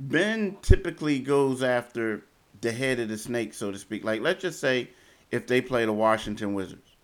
Ben 0.09 0.57
typically 0.63 1.21
goes 1.21 1.63
after 1.63 2.25
the 2.61 2.73
head 2.73 3.01
of 3.01 3.09
the 3.09 3.19
snake, 3.19 3.55
so 3.55 3.71
to 3.71 3.79
speak. 3.79 4.05
Like, 4.05 4.21
let's 4.21 4.43
just 4.43 4.61
say 4.61 4.91
if 5.31 5.47
they 5.47 5.61
play 5.61 5.85
the 5.85 5.93
Washington 5.93 6.55
Wizards, 6.55 6.97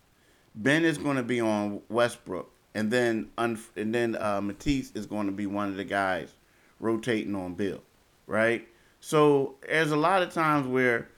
Ben 0.55 0.83
is 0.83 0.97
going 0.97 1.17
to 1.17 1.23
be 1.23 1.39
on 1.39 1.81
Westbrook, 1.89 2.51
and 2.73 2.91
then 2.91 3.29
and 3.37 3.59
then 3.75 4.15
uh, 4.19 4.41
Matisse 4.41 4.91
is 4.95 5.05
going 5.05 5.27
to 5.27 5.31
be 5.31 5.45
one 5.45 5.69
of 5.69 5.77
the 5.77 5.83
guys 5.83 6.33
rotating 6.79 7.35
on 7.35 7.53
Beal, 7.53 7.81
right? 8.27 8.67
So 8.99 9.55
there's 9.67 9.91
a 9.91 9.97
lot 9.97 10.21
of 10.21 10.33
times 10.33 10.67
where, 10.67 11.09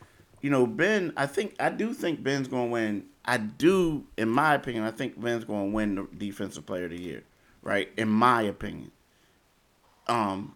you 0.41 0.50
know, 0.50 0.67
Ben. 0.67 1.13
I 1.17 1.26
think 1.26 1.56
I 1.60 1.70
do 1.70 1.94
think 1.94 2.22
Ben's 2.22 2.48
going 2.48 2.67
to 2.67 2.72
win 2.72 3.06
I 3.26 3.38
do, 3.38 4.06
in 4.17 4.30
my 4.30 4.56
opinion, 4.56 4.84
I 4.84 4.91
think 4.91 5.20
Ben's 5.22 5.44
going 5.44 5.70
to 5.70 5.76
win 5.76 5.96
the 5.96 6.08
Defensive 6.17 6.65
Player 6.65 6.86
of 6.86 6.91
the 6.91 7.00
Year, 7.00 7.24
right? 7.62 7.89
In 7.98 8.10
my 8.10 8.41
opinion. 8.41 8.91
Um, 10.08 10.56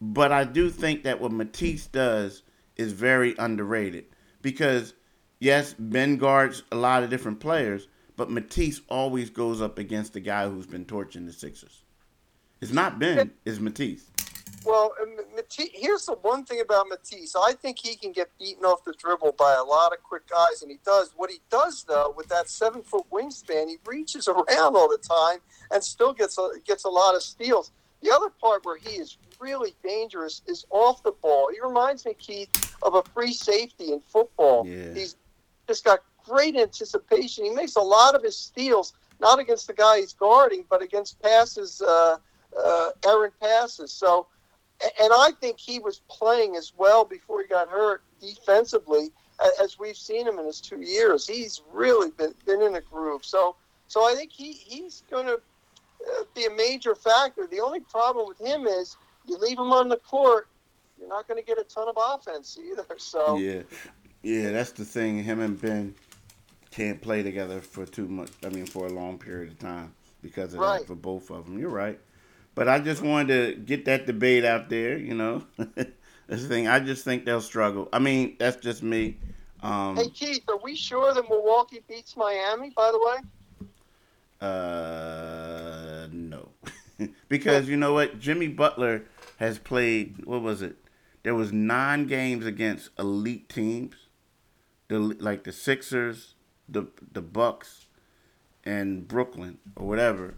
but 0.00 0.32
I 0.32 0.44
do 0.44 0.70
think 0.70 1.04
that 1.04 1.20
what 1.20 1.32
Matisse 1.32 1.86
does 1.86 2.42
is 2.76 2.92
very 2.92 3.34
underrated 3.38 4.06
because, 4.42 4.94
yes, 5.40 5.74
Ben 5.78 6.16
guards 6.16 6.62
a 6.70 6.76
lot 6.76 7.02
of 7.02 7.10
different 7.10 7.40
players, 7.40 7.88
but 8.16 8.30
Matisse 8.30 8.80
always 8.88 9.30
goes 9.30 9.60
up 9.60 9.78
against 9.78 10.12
the 10.12 10.20
guy 10.20 10.48
who's 10.48 10.66
been 10.66 10.84
torching 10.84 11.26
the 11.26 11.32
Sixers. 11.32 11.82
It's 12.60 12.72
not 12.72 12.98
Ben, 12.98 13.32
it's 13.44 13.58
Matisse. 13.58 14.10
Well, 14.64 14.92
Matisse, 15.34 15.68
here's 15.72 16.06
the 16.06 16.14
one 16.14 16.44
thing 16.44 16.60
about 16.60 16.88
Matisse. 16.88 17.36
I 17.36 17.52
think 17.52 17.78
he 17.78 17.94
can 17.94 18.12
get 18.12 18.30
beaten 18.38 18.64
off 18.64 18.84
the 18.84 18.94
dribble 18.98 19.36
by 19.38 19.54
a 19.54 19.62
lot 19.62 19.92
of 19.92 20.02
quick 20.02 20.28
guys, 20.28 20.62
and 20.62 20.70
he 20.70 20.78
does. 20.84 21.12
What 21.16 21.30
he 21.30 21.40
does, 21.50 21.84
though, 21.84 22.12
with 22.16 22.28
that 22.28 22.48
seven 22.48 22.82
foot 22.82 23.04
wingspan, 23.12 23.68
he 23.68 23.76
reaches 23.86 24.26
around 24.26 24.76
all 24.76 24.88
the 24.88 24.98
time 24.98 25.38
and 25.70 25.84
still 25.84 26.12
gets 26.12 26.36
a, 26.38 26.48
gets 26.64 26.84
a 26.84 26.88
lot 26.88 27.14
of 27.14 27.22
steals. 27.22 27.70
The 28.02 28.10
other 28.12 28.30
part 28.30 28.64
where 28.64 28.76
he 28.76 28.96
is 28.96 29.16
really 29.40 29.74
dangerous 29.82 30.42
is 30.46 30.66
off 30.70 31.02
the 31.02 31.12
ball. 31.12 31.48
He 31.52 31.60
reminds 31.60 32.04
me, 32.04 32.14
Keith, 32.14 32.74
of 32.82 32.94
a 32.94 33.02
free 33.14 33.32
safety 33.32 33.92
in 33.92 34.00
football. 34.00 34.66
Yeah. 34.66 34.94
He's 34.94 35.16
just 35.66 35.84
got 35.84 36.00
great 36.24 36.56
anticipation. 36.56 37.44
He 37.44 37.50
makes 37.50 37.76
a 37.76 37.80
lot 37.80 38.14
of 38.14 38.22
his 38.22 38.36
steals, 38.36 38.94
not 39.20 39.38
against 39.38 39.66
the 39.66 39.74
guy 39.74 39.98
he's 39.98 40.12
guarding, 40.12 40.64
but 40.68 40.82
against 40.82 41.20
passes, 41.22 41.80
uh, 41.82 42.16
uh, 42.56 42.88
errant 43.06 43.34
passes. 43.40 43.92
So 43.92 44.26
and 44.82 45.12
I 45.12 45.30
think 45.40 45.58
he 45.58 45.78
was 45.78 46.00
playing 46.08 46.56
as 46.56 46.72
well 46.76 47.04
before 47.04 47.40
he 47.40 47.48
got 47.48 47.68
hurt 47.68 48.02
defensively 48.20 49.10
as 49.62 49.78
we've 49.78 49.96
seen 49.96 50.26
him 50.26 50.38
in 50.38 50.46
his 50.46 50.60
two 50.60 50.80
years. 50.80 51.26
He's 51.26 51.62
really 51.72 52.10
been, 52.10 52.34
been 52.46 52.62
in 52.62 52.74
a 52.74 52.80
groove. 52.80 53.24
So 53.24 53.56
so 53.88 54.04
I 54.04 54.14
think 54.14 54.32
he, 54.32 54.52
he's 54.52 55.04
going 55.10 55.26
to 55.26 55.40
be 56.34 56.44
a 56.44 56.50
major 56.50 56.94
factor. 56.94 57.46
The 57.46 57.60
only 57.60 57.80
problem 57.80 58.26
with 58.28 58.38
him 58.38 58.66
is 58.66 58.96
you 59.26 59.38
leave 59.38 59.58
him 59.58 59.72
on 59.72 59.88
the 59.88 59.96
court, 59.96 60.48
you're 60.98 61.08
not 61.08 61.28
going 61.28 61.40
to 61.40 61.46
get 61.46 61.58
a 61.58 61.64
ton 61.64 61.88
of 61.88 61.96
offense 61.96 62.58
either. 62.62 62.84
So 62.98 63.36
yeah, 63.36 63.62
yeah, 64.22 64.52
that's 64.52 64.72
the 64.72 64.84
thing. 64.84 65.22
Him 65.22 65.40
and 65.40 65.60
Ben 65.60 65.94
can't 66.70 67.00
play 67.00 67.22
together 67.22 67.60
for 67.60 67.86
too 67.86 68.08
much. 68.08 68.30
I 68.44 68.48
mean, 68.48 68.66
for 68.66 68.86
a 68.86 68.90
long 68.90 69.18
period 69.18 69.52
of 69.52 69.58
time 69.58 69.94
because 70.22 70.54
of 70.54 70.60
right. 70.60 70.80
that 70.80 70.86
for 70.86 70.94
both 70.94 71.30
of 71.30 71.44
them. 71.44 71.58
You're 71.58 71.70
right. 71.70 71.98
But 72.54 72.68
I 72.68 72.78
just 72.78 73.02
wanted 73.02 73.28
to 73.28 73.60
get 73.60 73.84
that 73.84 74.06
debate 74.06 74.44
out 74.44 74.70
there, 74.70 74.96
you 74.96 75.14
know. 75.14 75.44
The 76.28 76.36
thing. 76.38 76.66
I 76.66 76.80
just 76.80 77.04
think 77.04 77.24
they'll 77.24 77.40
struggle. 77.40 77.88
I 77.92 78.00
mean, 78.00 78.36
that's 78.38 78.56
just 78.56 78.82
me. 78.82 79.16
Um, 79.62 79.96
hey 79.96 80.08
Keith, 80.08 80.42
are 80.48 80.58
we 80.58 80.74
sure 80.74 81.14
that 81.14 81.28
Milwaukee 81.28 81.82
beats 81.88 82.16
Miami? 82.16 82.70
By 82.70 82.90
the 82.90 82.98
way. 82.98 83.68
Uh, 84.40 85.85
because 87.28 87.68
you 87.68 87.76
know 87.76 87.92
what, 87.92 88.18
Jimmy 88.18 88.48
Butler 88.48 89.04
has 89.38 89.58
played. 89.58 90.24
What 90.24 90.42
was 90.42 90.62
it? 90.62 90.76
There 91.22 91.34
was 91.34 91.52
nine 91.52 92.06
games 92.06 92.46
against 92.46 92.90
elite 92.98 93.48
teams, 93.48 93.96
the 94.88 94.98
like 94.98 95.44
the 95.44 95.52
Sixers, 95.52 96.34
the 96.68 96.86
the 97.12 97.22
Bucks, 97.22 97.86
and 98.64 99.06
Brooklyn 99.06 99.58
or 99.76 99.86
whatever 99.86 100.34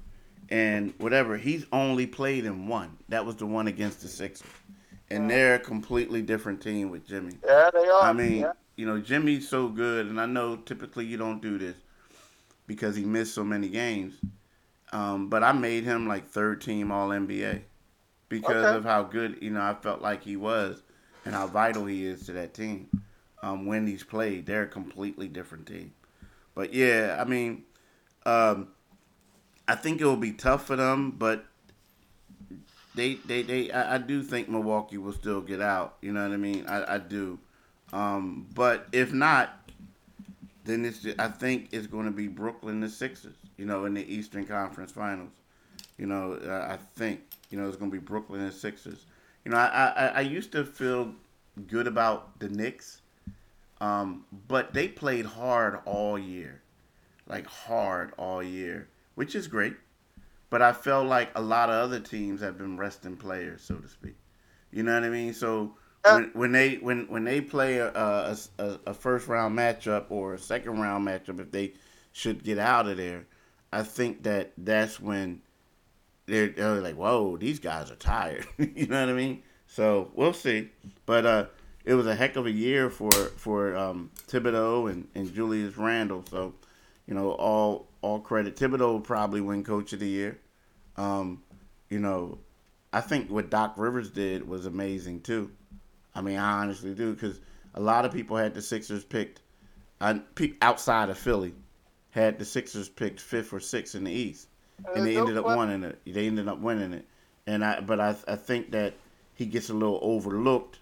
and 0.51 0.94
whatever. 0.98 1.37
He's 1.37 1.66
only 1.72 2.07
played 2.07 2.44
in 2.44 2.68
one. 2.68 2.96
That 3.09 3.24
was 3.24 3.37
the 3.37 3.46
one 3.46 3.68
against 3.68 4.01
the 4.03 4.09
Sixers, 4.09 4.48
and 5.11 5.31
they're 5.31 5.57
a 5.57 5.59
completely 5.59 6.22
different 6.22 6.61
team 6.61 6.90
with 6.90 7.07
Jimmy. 7.07 7.35
Yeah, 7.44 7.70
they 7.72 7.88
are. 7.88 8.03
I 8.03 8.12
mean, 8.12 8.40
yeah. 8.40 8.53
you 8.77 8.87
know, 8.87 8.98
Jimmy's 9.01 9.48
so 9.48 9.68
good, 9.68 10.07
and 10.07 10.20
I 10.20 10.27
know 10.27 10.57
typically 10.57 11.07
you 11.07 11.16
don't 11.16 11.42
do 11.42 11.59
this 11.59 11.77
because 12.66 12.96
he 12.96 13.05
missed 13.05 13.35
so 13.35 13.44
many 13.44 13.68
games. 13.68 14.14
Um, 14.92 15.29
but 15.29 15.44
I 15.44 15.53
made 15.53 15.85
him 15.85 16.09
like 16.09 16.29
third 16.29 16.61
team 16.61 16.90
All 16.90 17.09
NBA 17.09 17.62
because 18.29 18.64
okay. 18.64 18.77
of 18.77 18.85
how 18.85 19.03
good 19.03 19.38
you 19.40 19.51
know 19.51 19.62
I 19.62 19.74
felt 19.74 20.01
like 20.01 20.22
he 20.22 20.37
was 20.37 20.83
and 21.24 21.35
how 21.35 21.46
vital 21.46 21.87
he 21.87 22.07
is 22.07 22.27
to 22.27 22.33
that 22.33 22.55
team. 22.55 22.88
Um, 23.42 23.66
when 23.66 23.87
he's 23.87 24.03
played, 24.03 24.46
they're 24.46 24.64
a 24.64 24.68
completely 24.68 25.29
different 25.29 25.66
team. 25.66 25.92
But 26.55 26.74
yeah, 26.74 27.16
I 27.20 27.24
mean, 27.24 27.64
um, 28.27 28.68
I 29.68 29.74
think 29.74 30.01
it 30.01 30.05
will 30.05 30.16
be 30.16 30.33
tough 30.33 30.66
for 30.66 30.74
them, 30.74 31.12
but 31.12 31.44
they 32.94 33.14
they 33.14 33.42
they 33.42 33.70
I, 33.70 33.94
I, 33.94 33.98
do 33.98 34.22
think 34.22 34.48
Milwaukee 34.48 34.98
will 34.98 35.12
still 35.12 35.40
get 35.40 35.61
out. 35.61 35.96
You 36.03 36.12
know 36.12 36.22
what 36.22 36.33
I 36.35 36.37
mean? 36.37 36.66
I, 36.66 36.94
I 36.94 36.98
do. 36.98 37.38
Um, 37.92 38.48
but 38.55 38.88
if 38.92 39.12
not, 39.12 39.67
then 40.68 40.85
it's 40.85 41.07
I 41.18 41.28
think 41.28 41.68
it's 41.72 41.87
going 41.87 42.07
to 42.07 42.12
be 42.12 42.28
Brooklyn 42.28 42.81
the 42.81 42.88
Sixers. 42.88 43.37
You 43.57 43.66
know, 43.66 43.85
in 43.85 43.94
the 43.94 44.12
Eastern 44.12 44.46
Conference 44.46 44.92
Finals. 44.92 45.31
You 45.96 46.07
know, 46.07 46.38
I 46.70 46.76
think 46.76 47.20
you 47.50 47.59
know 47.59 47.68
it's 47.68 47.76
going 47.76 47.90
to 47.90 47.96
be 47.96 48.04
Brooklyn 48.04 48.40
and 48.40 48.52
Sixers. 48.52 49.07
You 49.44 49.50
know, 49.52 49.57
I, 49.57 49.92
I 49.96 50.07
I 50.07 50.20
used 50.20 50.52
to 50.52 50.64
feel 50.64 51.14
good 51.66 51.87
about 51.87 52.38
the 52.38 52.48
Knicks, 52.48 53.00
um, 53.81 54.24
but 54.46 54.74
they 54.74 54.88
played 54.88 55.26
hard 55.26 55.81
all 55.85 56.18
year, 56.18 56.62
like 57.26 57.46
hard 57.46 58.12
all 58.16 58.42
year 58.42 58.88
which 59.18 59.35
is 59.35 59.48
great. 59.48 59.74
But 60.48 60.62
I 60.62 60.72
felt 60.72 61.09
like 61.09 61.33
a 61.35 61.42
lot 61.42 61.70
of 61.70 61.74
other 61.74 61.98
teams 61.98 62.40
have 62.40 62.57
been 62.57 62.76
resting 62.76 63.16
players, 63.16 63.62
so 63.62 63.74
to 63.74 63.88
speak. 63.88 64.14
You 64.70 64.85
know 64.85 64.94
what 64.94 65.02
I 65.02 65.09
mean? 65.09 65.35
So 65.35 65.74
when, 66.32 66.52
they 66.52 66.76
when 66.76 67.06
when 67.08 67.24
they 67.24 67.40
play 67.40 67.78
a, 67.78 67.90
a, 67.92 68.37
a 68.87 68.94
first 68.94 69.28
round 69.28 69.56
matchup 69.56 70.06
or 70.11 70.34
a 70.34 70.38
second 70.38 70.80
round 70.80 71.06
matchup, 71.06 71.40
if 71.40 71.50
they 71.50 71.72
should 72.12 72.44
get 72.44 72.58
out 72.58 72.88
of 72.88 72.96
there, 72.96 73.26
I 73.72 73.82
think 73.82 74.22
that 74.22 74.52
that's 74.56 75.00
when 75.00 75.42
they're, 76.26 76.48
they're 76.48 76.80
like, 76.80 76.96
"Whoa, 76.96 77.37
these 77.37 77.58
guys 77.58 77.90
are 77.90 77.96
tired." 77.96 78.46
you 78.58 78.87
know 78.87 79.00
what 79.00 79.11
I 79.11 79.14
mean? 79.14 79.42
So 79.66 80.11
we'll 80.14 80.32
see. 80.32 80.70
But 81.06 81.26
uh, 81.26 81.46
it 81.84 81.94
was 81.94 82.06
a 82.06 82.14
heck 82.14 82.37
of 82.37 82.46
a 82.46 82.50
year 82.50 82.90
for 82.90 83.11
for 83.12 83.76
um, 83.76 84.11
Thibodeau 84.28 84.90
and, 84.90 85.08
and 85.14 85.32
Julius 85.32 85.76
Randle. 85.76 86.24
So 86.30 86.54
you 87.06 87.14
know, 87.14 87.32
all 87.32 87.88
all 88.02 88.20
credit. 88.20 88.56
Thibodeau 88.56 88.92
will 88.92 89.00
probably 89.00 89.40
win 89.40 89.64
Coach 89.64 89.92
of 89.92 90.00
the 90.00 90.08
Year. 90.08 90.38
Um, 90.96 91.42
you 91.88 91.98
know, 91.98 92.38
I 92.92 93.00
think 93.00 93.30
what 93.30 93.50
Doc 93.50 93.74
Rivers 93.76 94.11
did 94.11 94.46
was 94.46 94.66
amazing 94.66 95.22
too. 95.22 95.50
I 96.14 96.20
mean, 96.20 96.36
I 96.36 96.62
honestly 96.62 96.94
do 96.94 97.14
because 97.14 97.40
a 97.74 97.80
lot 97.80 98.04
of 98.04 98.12
people 98.12 98.36
had 98.36 98.54
the 98.54 98.62
Sixers 98.62 99.04
picked, 99.04 99.40
uh, 100.00 100.18
outside 100.62 101.10
of 101.10 101.18
Philly, 101.18 101.54
had 102.10 102.38
the 102.38 102.44
Sixers 102.44 102.88
picked 102.88 103.20
fifth 103.20 103.52
or 103.52 103.60
sixth 103.60 103.94
in 103.94 104.04
the 104.04 104.12
East, 104.12 104.48
and 104.94 105.06
they 105.06 105.16
ended 105.16 105.36
up 105.36 105.46
winning 105.46 105.84
it. 105.84 106.00
They 106.06 106.26
ended 106.26 106.48
up 106.48 106.58
winning 106.58 106.92
it, 106.92 107.06
and 107.46 107.64
I 107.64 107.80
but 107.80 108.00
I 108.00 108.16
I 108.26 108.36
think 108.36 108.72
that 108.72 108.94
he 109.34 109.46
gets 109.46 109.70
a 109.70 109.74
little 109.74 110.00
overlooked 110.02 110.78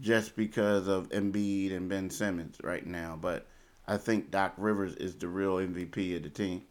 just 0.00 0.36
because 0.36 0.88
of 0.88 1.08
Embiid 1.10 1.74
and 1.76 1.88
Ben 1.88 2.10
Simmons 2.10 2.56
right 2.62 2.86
now, 2.86 3.18
but 3.20 3.46
I 3.86 3.96
think 3.96 4.30
Doc 4.30 4.54
Rivers 4.56 4.94
is 4.94 5.16
the 5.16 5.28
real 5.28 5.56
MVP 5.56 6.16
of 6.16 6.22
the 6.22 6.30
team, 6.30 6.62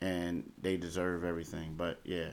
and 0.00 0.50
they 0.60 0.76
deserve 0.76 1.24
everything. 1.24 1.74
But 1.76 2.00
yeah, 2.04 2.30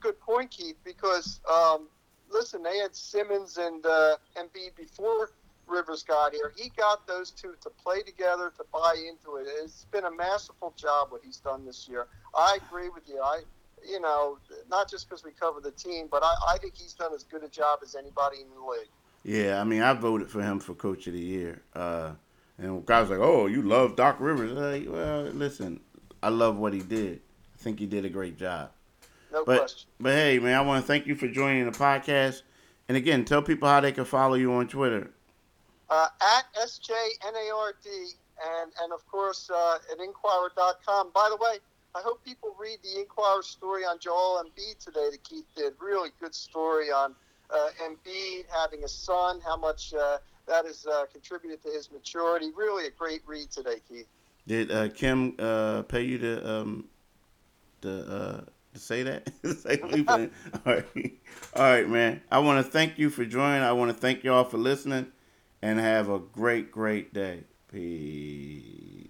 good 0.00 0.18
point, 0.20 0.50
Keith, 0.50 0.76
because 0.84 1.40
um, 1.50 1.88
listen, 2.36 2.62
they 2.62 2.78
had 2.78 2.94
Simmons 2.94 3.56
and 3.56 3.84
uh, 3.86 4.16
Embiid 4.36 4.76
before 4.76 5.30
Rivers 5.66 6.02
got 6.02 6.32
here. 6.32 6.52
He 6.56 6.70
got 6.76 7.06
those 7.06 7.30
two 7.30 7.54
to 7.62 7.70
play 7.70 8.02
together, 8.02 8.52
to 8.56 8.64
buy 8.72 8.94
into 9.08 9.36
it. 9.36 9.46
It's 9.62 9.86
been 9.90 10.04
a 10.04 10.10
masterful 10.10 10.74
job 10.76 11.08
what 11.10 11.22
he's 11.24 11.38
done 11.38 11.64
this 11.64 11.88
year. 11.88 12.06
I 12.36 12.58
agree 12.66 12.88
with 12.88 13.08
you. 13.08 13.20
I, 13.22 13.40
you 13.88 14.00
know, 14.00 14.38
not 14.68 14.90
just 14.90 15.08
because 15.08 15.24
we 15.24 15.32
cover 15.32 15.60
the 15.60 15.72
team, 15.72 16.08
but 16.10 16.22
I, 16.22 16.34
I 16.48 16.58
think 16.58 16.74
he's 16.76 16.92
done 16.92 17.12
as 17.14 17.24
good 17.24 17.42
a 17.42 17.48
job 17.48 17.80
as 17.82 17.94
anybody 17.94 18.42
in 18.42 18.48
the 18.50 18.60
league. 18.60 18.88
Yeah, 19.24 19.60
I 19.60 19.64
mean, 19.64 19.82
I 19.82 19.92
voted 19.94 20.30
for 20.30 20.42
him 20.42 20.60
for 20.60 20.74
Coach 20.74 21.06
of 21.08 21.14
the 21.14 21.20
Year. 21.20 21.62
Uh, 21.74 22.12
and 22.58 22.86
guys 22.86 23.10
like, 23.10 23.18
oh, 23.18 23.46
you 23.46 23.62
love 23.62 23.96
Doc 23.96 24.16
Rivers. 24.20 24.52
Like, 24.52 24.86
well, 24.88 25.22
listen, 25.22 25.80
I 26.22 26.28
love 26.28 26.58
what 26.58 26.72
he 26.72 26.80
did. 26.80 27.20
I 27.54 27.58
think 27.58 27.80
he 27.80 27.86
did 27.86 28.04
a 28.04 28.08
great 28.08 28.38
job. 28.38 28.70
No 29.32 29.44
but, 29.44 29.58
question. 29.58 29.88
But 30.00 30.12
hey, 30.12 30.38
man, 30.38 30.54
I 30.54 30.60
want 30.60 30.84
to 30.84 30.86
thank 30.86 31.06
you 31.06 31.14
for 31.14 31.28
joining 31.28 31.64
the 31.64 31.76
podcast. 31.76 32.42
And 32.88 32.96
again, 32.96 33.24
tell 33.24 33.42
people 33.42 33.68
how 33.68 33.80
they 33.80 33.92
can 33.92 34.04
follow 34.04 34.34
you 34.34 34.52
on 34.52 34.68
Twitter. 34.68 35.10
Uh, 35.88 36.08
at 36.20 36.44
SJNARD 36.54 37.86
and, 38.44 38.72
and 38.82 38.92
of 38.92 39.06
course 39.06 39.50
uh, 39.50 39.78
at 39.92 40.00
Inquirer.com. 40.00 41.10
By 41.14 41.28
the 41.30 41.36
way, 41.36 41.58
I 41.94 42.00
hope 42.00 42.24
people 42.24 42.54
read 42.58 42.78
the 42.82 43.00
Inquirer 43.00 43.42
story 43.42 43.84
on 43.84 43.98
Joel 43.98 44.44
Embiid 44.44 44.78
today 44.78 45.08
that 45.10 45.22
Keith 45.22 45.46
did. 45.56 45.74
Really 45.80 46.10
good 46.20 46.34
story 46.34 46.90
on 46.90 47.14
uh, 47.50 47.68
Embiid 47.82 48.44
having 48.52 48.84
a 48.84 48.88
son, 48.88 49.40
how 49.44 49.56
much 49.56 49.94
uh, 49.94 50.18
that 50.46 50.64
has 50.64 50.86
uh, 50.86 51.06
contributed 51.10 51.62
to 51.62 51.70
his 51.70 51.90
maturity. 51.90 52.50
Really 52.54 52.86
a 52.86 52.90
great 52.90 53.22
read 53.26 53.50
today, 53.50 53.80
Keith. 53.88 54.08
Did 54.46 54.70
uh, 54.70 54.88
Kim 54.90 55.34
uh, 55.38 55.82
pay 55.82 56.02
you 56.02 56.18
to 56.18 56.48
um, 56.48 56.84
to, 57.82 58.46
say 58.78 59.02
that? 59.02 59.28
all 60.66 60.72
right, 60.72 61.12
all 61.54 61.62
right, 61.62 61.88
man. 61.88 62.20
I 62.30 62.38
want 62.40 62.64
to 62.64 62.70
thank 62.70 62.98
you 62.98 63.10
for 63.10 63.24
joining. 63.24 63.62
I 63.62 63.72
want 63.72 63.90
to 63.90 63.96
thank 63.96 64.24
y'all 64.24 64.44
for 64.44 64.58
listening, 64.58 65.06
and 65.62 65.78
have 65.78 66.08
a 66.08 66.18
great, 66.18 66.70
great 66.70 67.12
day. 67.12 67.44
Peace. 67.72 69.05